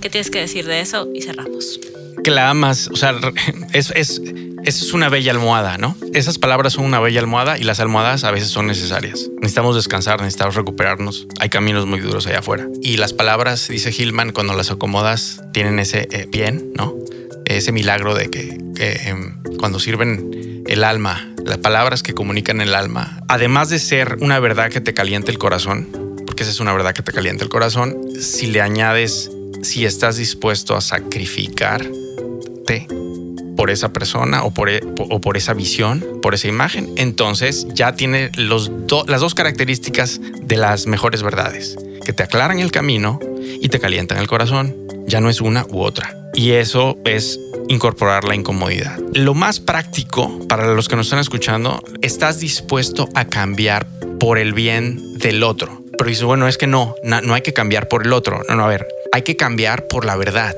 ¿Qué 0.00 0.10
tienes 0.10 0.30
que 0.30 0.40
decir 0.40 0.66
de 0.66 0.80
eso? 0.80 1.08
Y 1.14 1.22
cerramos. 1.22 1.80
Que 2.24 2.30
la 2.30 2.50
amas, 2.50 2.88
o 2.92 2.96
sea, 2.96 3.14
es, 3.72 3.92
es, 3.96 4.20
es 4.64 4.92
una 4.92 5.08
bella 5.08 5.32
almohada, 5.32 5.76
¿no? 5.78 5.96
Esas 6.14 6.38
palabras 6.38 6.74
son 6.74 6.84
una 6.84 7.00
bella 7.00 7.20
almohada 7.20 7.58
y 7.58 7.64
las 7.64 7.80
almohadas 7.80 8.24
a 8.24 8.30
veces 8.30 8.48
son 8.48 8.66
necesarias. 8.66 9.28
Necesitamos 9.36 9.74
descansar, 9.74 10.20
necesitamos 10.20 10.54
recuperarnos. 10.54 11.26
Hay 11.40 11.48
caminos 11.48 11.86
muy 11.86 12.00
duros 12.00 12.26
allá 12.26 12.40
afuera. 12.40 12.66
Y 12.80 12.96
las 12.96 13.12
palabras, 13.12 13.68
dice 13.68 13.90
Hillman, 13.90 14.32
cuando 14.32 14.54
las 14.54 14.70
acomodas, 14.70 15.42
tienen 15.52 15.78
ese 15.78 16.08
eh, 16.12 16.28
bien, 16.30 16.72
¿no? 16.74 16.94
Ese 17.44 17.72
milagro 17.72 18.14
de 18.14 18.30
que 18.30 18.58
em, 18.78 19.42
cuando 19.58 19.80
sirven 19.80 20.62
el 20.66 20.84
alma, 20.84 21.28
las 21.44 21.58
palabras 21.58 22.02
que 22.02 22.14
comunican 22.14 22.60
el 22.60 22.74
alma, 22.74 23.20
además 23.28 23.68
de 23.68 23.78
ser 23.78 24.18
una 24.20 24.38
verdad 24.38 24.70
que 24.70 24.80
te 24.80 24.94
caliente 24.94 25.30
el 25.30 25.38
corazón, 25.38 25.88
porque 26.24 26.44
esa 26.44 26.52
es 26.52 26.60
una 26.60 26.72
verdad 26.72 26.94
que 26.94 27.02
te 27.02 27.12
calienta 27.12 27.42
el 27.42 27.50
corazón, 27.50 27.96
si 28.20 28.46
le 28.46 28.60
añades, 28.60 29.30
si 29.62 29.84
estás 29.84 30.16
dispuesto 30.16 30.76
a 30.76 30.80
por 33.56 33.70
esa 33.70 33.92
persona 33.92 34.44
o 34.44 34.52
por, 34.52 34.68
e, 34.68 34.80
o 34.96 35.20
por 35.20 35.36
esa 35.36 35.54
visión, 35.54 36.04
por 36.22 36.34
esa 36.34 36.48
imagen, 36.48 36.92
entonces 36.96 37.66
ya 37.74 37.94
tiene 37.94 38.30
las 38.36 38.70
dos 39.20 39.34
características 39.34 40.20
de 40.42 40.56
las 40.56 40.86
mejores 40.86 41.22
verdades, 41.22 41.76
que 42.04 42.12
te 42.12 42.22
aclaran 42.22 42.58
el 42.58 42.72
camino 42.72 43.20
y 43.60 43.68
te 43.68 43.78
calientan 43.78 44.18
el 44.18 44.26
corazón. 44.26 44.74
Ya 45.06 45.20
no 45.20 45.28
es 45.30 45.40
una 45.40 45.66
u 45.68 45.82
otra. 45.82 46.16
Y 46.34 46.52
eso 46.52 46.96
es 47.04 47.38
incorporar 47.68 48.24
la 48.24 48.34
incomodidad. 48.34 48.98
Lo 49.12 49.34
más 49.34 49.60
práctico 49.60 50.46
para 50.48 50.74
los 50.74 50.88
que 50.88 50.96
nos 50.96 51.06
están 51.06 51.18
escuchando, 51.18 51.82
estás 52.00 52.40
dispuesto 52.40 53.08
a 53.14 53.26
cambiar 53.26 53.86
por 54.18 54.38
el 54.38 54.54
bien 54.54 55.18
del 55.18 55.42
otro. 55.42 55.82
Pero 55.98 56.08
dices, 56.08 56.24
bueno, 56.24 56.48
es 56.48 56.56
que 56.56 56.66
no, 56.66 56.94
no, 57.04 57.34
hay 57.34 57.42
que 57.42 57.52
cambiar 57.52 57.88
por 57.88 58.06
el 58.06 58.12
otro. 58.12 58.42
No, 58.48 58.56
no, 58.56 58.64
a 58.64 58.68
ver, 58.68 58.86
hay 59.12 59.22
que 59.22 59.36
cambiar 59.36 59.86
por 59.88 60.04
la 60.04 60.16
verdad. 60.16 60.54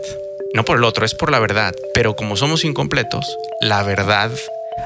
No 0.55 0.65
por 0.65 0.79
el 0.79 0.85
otro, 0.85 1.05
es 1.05 1.15
por 1.15 1.31
la 1.31 1.41
verdad. 1.41 1.75
Pero 1.93 2.15
como 2.15 2.37
somos 2.37 2.65
incompletos, 2.65 3.37
la 3.61 3.83
verdad, 3.83 4.31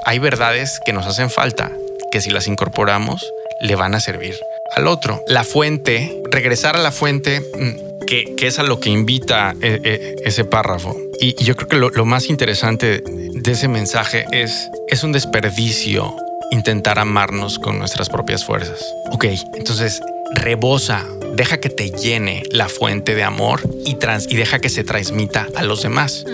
hay 0.05 0.19
verdades 0.19 0.81
que 0.85 0.95
nos 0.95 1.07
hacen 1.07 1.31
falta, 1.31 1.71
que 2.11 2.21
si 2.21 2.31
las 2.31 2.47
incorporamos, 2.47 3.33
le 3.61 3.77
van 3.77 3.95
a 3.95 4.01
servir 4.01 4.41
al 4.75 4.87
otro. 4.87 5.23
La 5.27 5.45
fuente, 5.45 6.23
regresar 6.31 6.75
a 6.75 6.81
la 6.81 6.91
fuente, 6.91 7.41
mm, 7.41 8.07
que, 8.07 8.35
es 8.41 8.59
a 8.59 8.63
lo 8.63 8.81
que 8.81 8.89
invita 8.89 9.55
eh, 9.61 9.79
eh, 9.85 10.17
ese 10.25 10.45
párrafo. 10.45 10.97
Y, 11.21 11.35
yo 11.45 11.55
creo 11.55 11.69
que 11.69 11.77
lo, 11.77 11.91
lo, 11.91 12.07
más 12.07 12.31
interesante 12.31 13.03
de 13.05 13.53
ese 13.53 13.69
mensaje 13.69 14.25
es, 14.33 14.71
es 14.89 15.05
un 15.05 15.13
desperdicio 15.13 16.17
intentar 16.51 16.99
amarnos 16.99 17.59
con 17.59 17.79
nuestras 17.79 18.09
propias 18.09 18.45
fuerzas. 18.45 18.81
Ok, 19.13 19.27
entonces 19.55 20.01
rebosa, 20.35 21.05
deja 21.35 21.61
que 21.61 21.71
te 21.71 21.91
llene 21.91 22.43
la 22.51 22.69
fuente 22.69 23.15
de 23.15 23.23
amor 23.23 23.63
y, 23.85 23.95
trans, 23.95 24.27
y 24.31 24.37
deja 24.37 24.61
que 24.61 24.69
se 24.69 24.85
transmita 24.85 25.47
a 25.57 25.63
los 25.63 25.83
demás. 25.83 26.25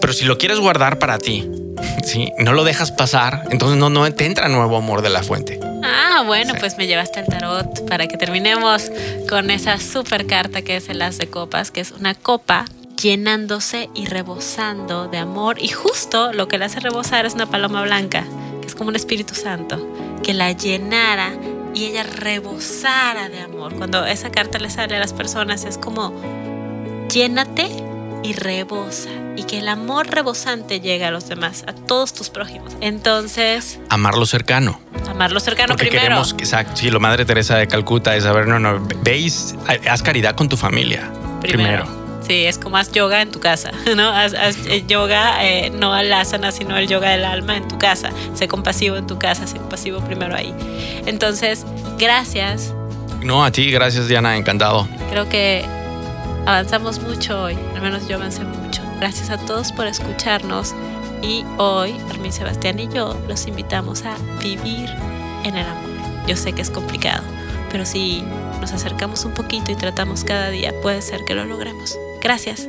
Pero 0.00 0.12
si 0.12 0.24
lo 0.24 0.38
quieres 0.38 0.58
guardar 0.58 0.98
para 0.98 1.18
ti, 1.18 1.48
si 2.04 2.32
no 2.38 2.52
lo 2.52 2.64
dejas 2.64 2.92
pasar, 2.92 3.44
entonces 3.50 3.78
no, 3.78 3.90
no 3.90 4.10
te 4.12 4.26
entra 4.26 4.48
nuevo 4.48 4.76
amor 4.76 5.02
de 5.02 5.10
la 5.10 5.22
fuente. 5.22 5.60
Ah, 5.82 6.22
bueno, 6.26 6.54
pues 6.58 6.78
me 6.78 6.86
llevaste 6.86 7.20
al 7.20 7.26
tarot 7.26 7.86
para 7.88 8.06
que 8.06 8.16
terminemos 8.16 8.90
con 9.28 9.50
esa 9.50 9.78
super 9.78 10.26
carta 10.26 10.62
que 10.62 10.76
es 10.76 10.88
el 10.88 11.02
as 11.02 11.18
de 11.18 11.26
copas, 11.26 11.70
que 11.70 11.80
es 11.80 11.92
una 11.92 12.14
copa 12.14 12.64
llenándose 13.00 13.88
y 13.94 14.06
rebosando 14.06 15.08
de 15.08 15.18
amor. 15.18 15.58
Y 15.60 15.68
justo 15.68 16.32
lo 16.32 16.48
que 16.48 16.58
la 16.58 16.66
hace 16.66 16.80
rebosar 16.80 17.26
es 17.26 17.34
una 17.34 17.46
paloma 17.46 17.82
blanca, 17.82 18.24
que 18.60 18.66
es 18.66 18.74
como 18.74 18.88
un 18.88 18.96
Espíritu 18.96 19.34
Santo, 19.34 19.86
que 20.22 20.32
la 20.32 20.52
llenara 20.52 21.32
y 21.76 21.84
ella 21.84 22.02
rebosara 22.04 23.28
de 23.28 23.40
amor. 23.40 23.74
Cuando 23.74 24.06
esa 24.06 24.30
carta 24.30 24.58
le 24.58 24.70
sale 24.70 24.96
a 24.96 24.98
las 24.98 25.12
personas 25.12 25.64
es 25.64 25.76
como 25.76 26.12
llénate 27.10 27.68
y 28.22 28.32
rebosa 28.32 29.10
y 29.36 29.44
que 29.44 29.58
el 29.58 29.68
amor 29.68 30.08
rebosante 30.08 30.80
llegue 30.80 31.04
a 31.04 31.10
los 31.10 31.28
demás, 31.28 31.64
a 31.66 31.74
todos 31.74 32.14
tus 32.14 32.30
prójimos. 32.30 32.74
Entonces, 32.80 33.78
amarlo 33.90 34.24
cercano. 34.24 34.80
Amarlo 35.06 35.38
cercano 35.38 35.74
Porque 35.74 35.88
primero. 35.88 36.02
queremos, 36.02 36.34
exacto, 36.38 36.76
sí, 36.76 36.90
lo 36.90 36.98
Madre 36.98 37.26
Teresa 37.26 37.58
de 37.58 37.68
Calcuta 37.68 38.16
es, 38.16 38.24
a 38.24 38.32
ver, 38.32 38.48
no, 38.48 38.58
no, 38.58 38.80
veis, 39.02 39.54
haz 39.88 40.02
caridad 40.02 40.34
con 40.34 40.48
tu 40.48 40.56
familia 40.56 41.12
primero. 41.42 41.86
Sí, 42.26 42.44
es 42.44 42.58
como 42.58 42.76
haz 42.76 42.90
yoga 42.90 43.22
en 43.22 43.30
tu 43.30 43.38
casa, 43.38 43.70
¿no? 43.96 44.08
Haz, 44.08 44.34
eh, 44.66 44.84
yoga, 44.86 45.44
eh, 45.46 45.70
no 45.70 45.92
al 45.92 46.12
asana, 46.12 46.50
sino 46.50 46.76
el 46.76 46.88
yoga 46.88 47.10
del 47.10 47.24
alma 47.24 47.56
en 47.56 47.68
tu 47.68 47.78
casa. 47.78 48.10
Sé 48.34 48.48
compasivo 48.48 48.96
en 48.96 49.06
tu 49.06 49.18
casa, 49.18 49.46
sé 49.46 49.58
compasivo 49.58 50.00
primero 50.00 50.34
ahí. 50.34 50.52
Entonces, 51.06 51.64
gracias. 51.98 52.74
No, 53.22 53.44
a 53.44 53.50
ti, 53.52 53.70
gracias 53.70 54.08
Diana, 54.08 54.36
encantado. 54.36 54.88
Creo 55.10 55.28
que 55.28 55.64
avanzamos 56.46 57.00
mucho 57.00 57.42
hoy, 57.42 57.56
al 57.74 57.80
menos 57.80 58.08
yo 58.08 58.16
avancé 58.16 58.42
mucho. 58.42 58.82
Gracias 58.98 59.30
a 59.30 59.38
todos 59.38 59.70
por 59.72 59.86
escucharnos 59.86 60.74
y 61.22 61.44
hoy, 61.58 61.94
Armin 62.10 62.32
Sebastián 62.32 62.78
y 62.78 62.88
yo 62.88 63.16
los 63.28 63.46
invitamos 63.46 64.04
a 64.04 64.16
vivir 64.42 64.90
en 65.44 65.56
el 65.56 65.66
amor. 65.66 65.90
Yo 66.26 66.36
sé 66.36 66.52
que 66.52 66.62
es 66.62 66.70
complicado, 66.70 67.22
pero 67.70 67.86
si 67.86 68.24
nos 68.60 68.72
acercamos 68.72 69.24
un 69.24 69.32
poquito 69.32 69.70
y 69.70 69.76
tratamos 69.76 70.24
cada 70.24 70.50
día, 70.50 70.72
puede 70.82 71.02
ser 71.02 71.24
que 71.24 71.34
lo 71.34 71.44
logremos. 71.44 71.96
Gracias. 72.26 72.68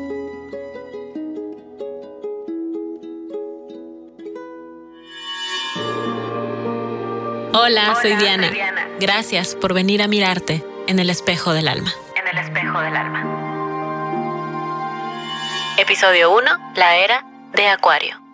Hola, 7.53 7.97
soy, 7.99 8.15
Diana. 8.17 8.51
Gracias 8.99 9.55
por 9.55 9.73
venir 9.73 10.03
a 10.03 10.07
mirarte 10.07 10.63
en 10.85 10.99
el 10.99 11.09
espejo 11.09 11.53
del 11.53 11.69
alma. 11.69 11.91
En 12.13 12.27
el 12.27 12.37
espejo 12.37 12.79
del 12.81 12.95
alma. 12.95 13.23
Episodio 15.79 16.37
1, 16.37 16.51
la 16.75 16.97
era 16.97 17.25
de 17.55 17.67
Acuario. 17.67 18.26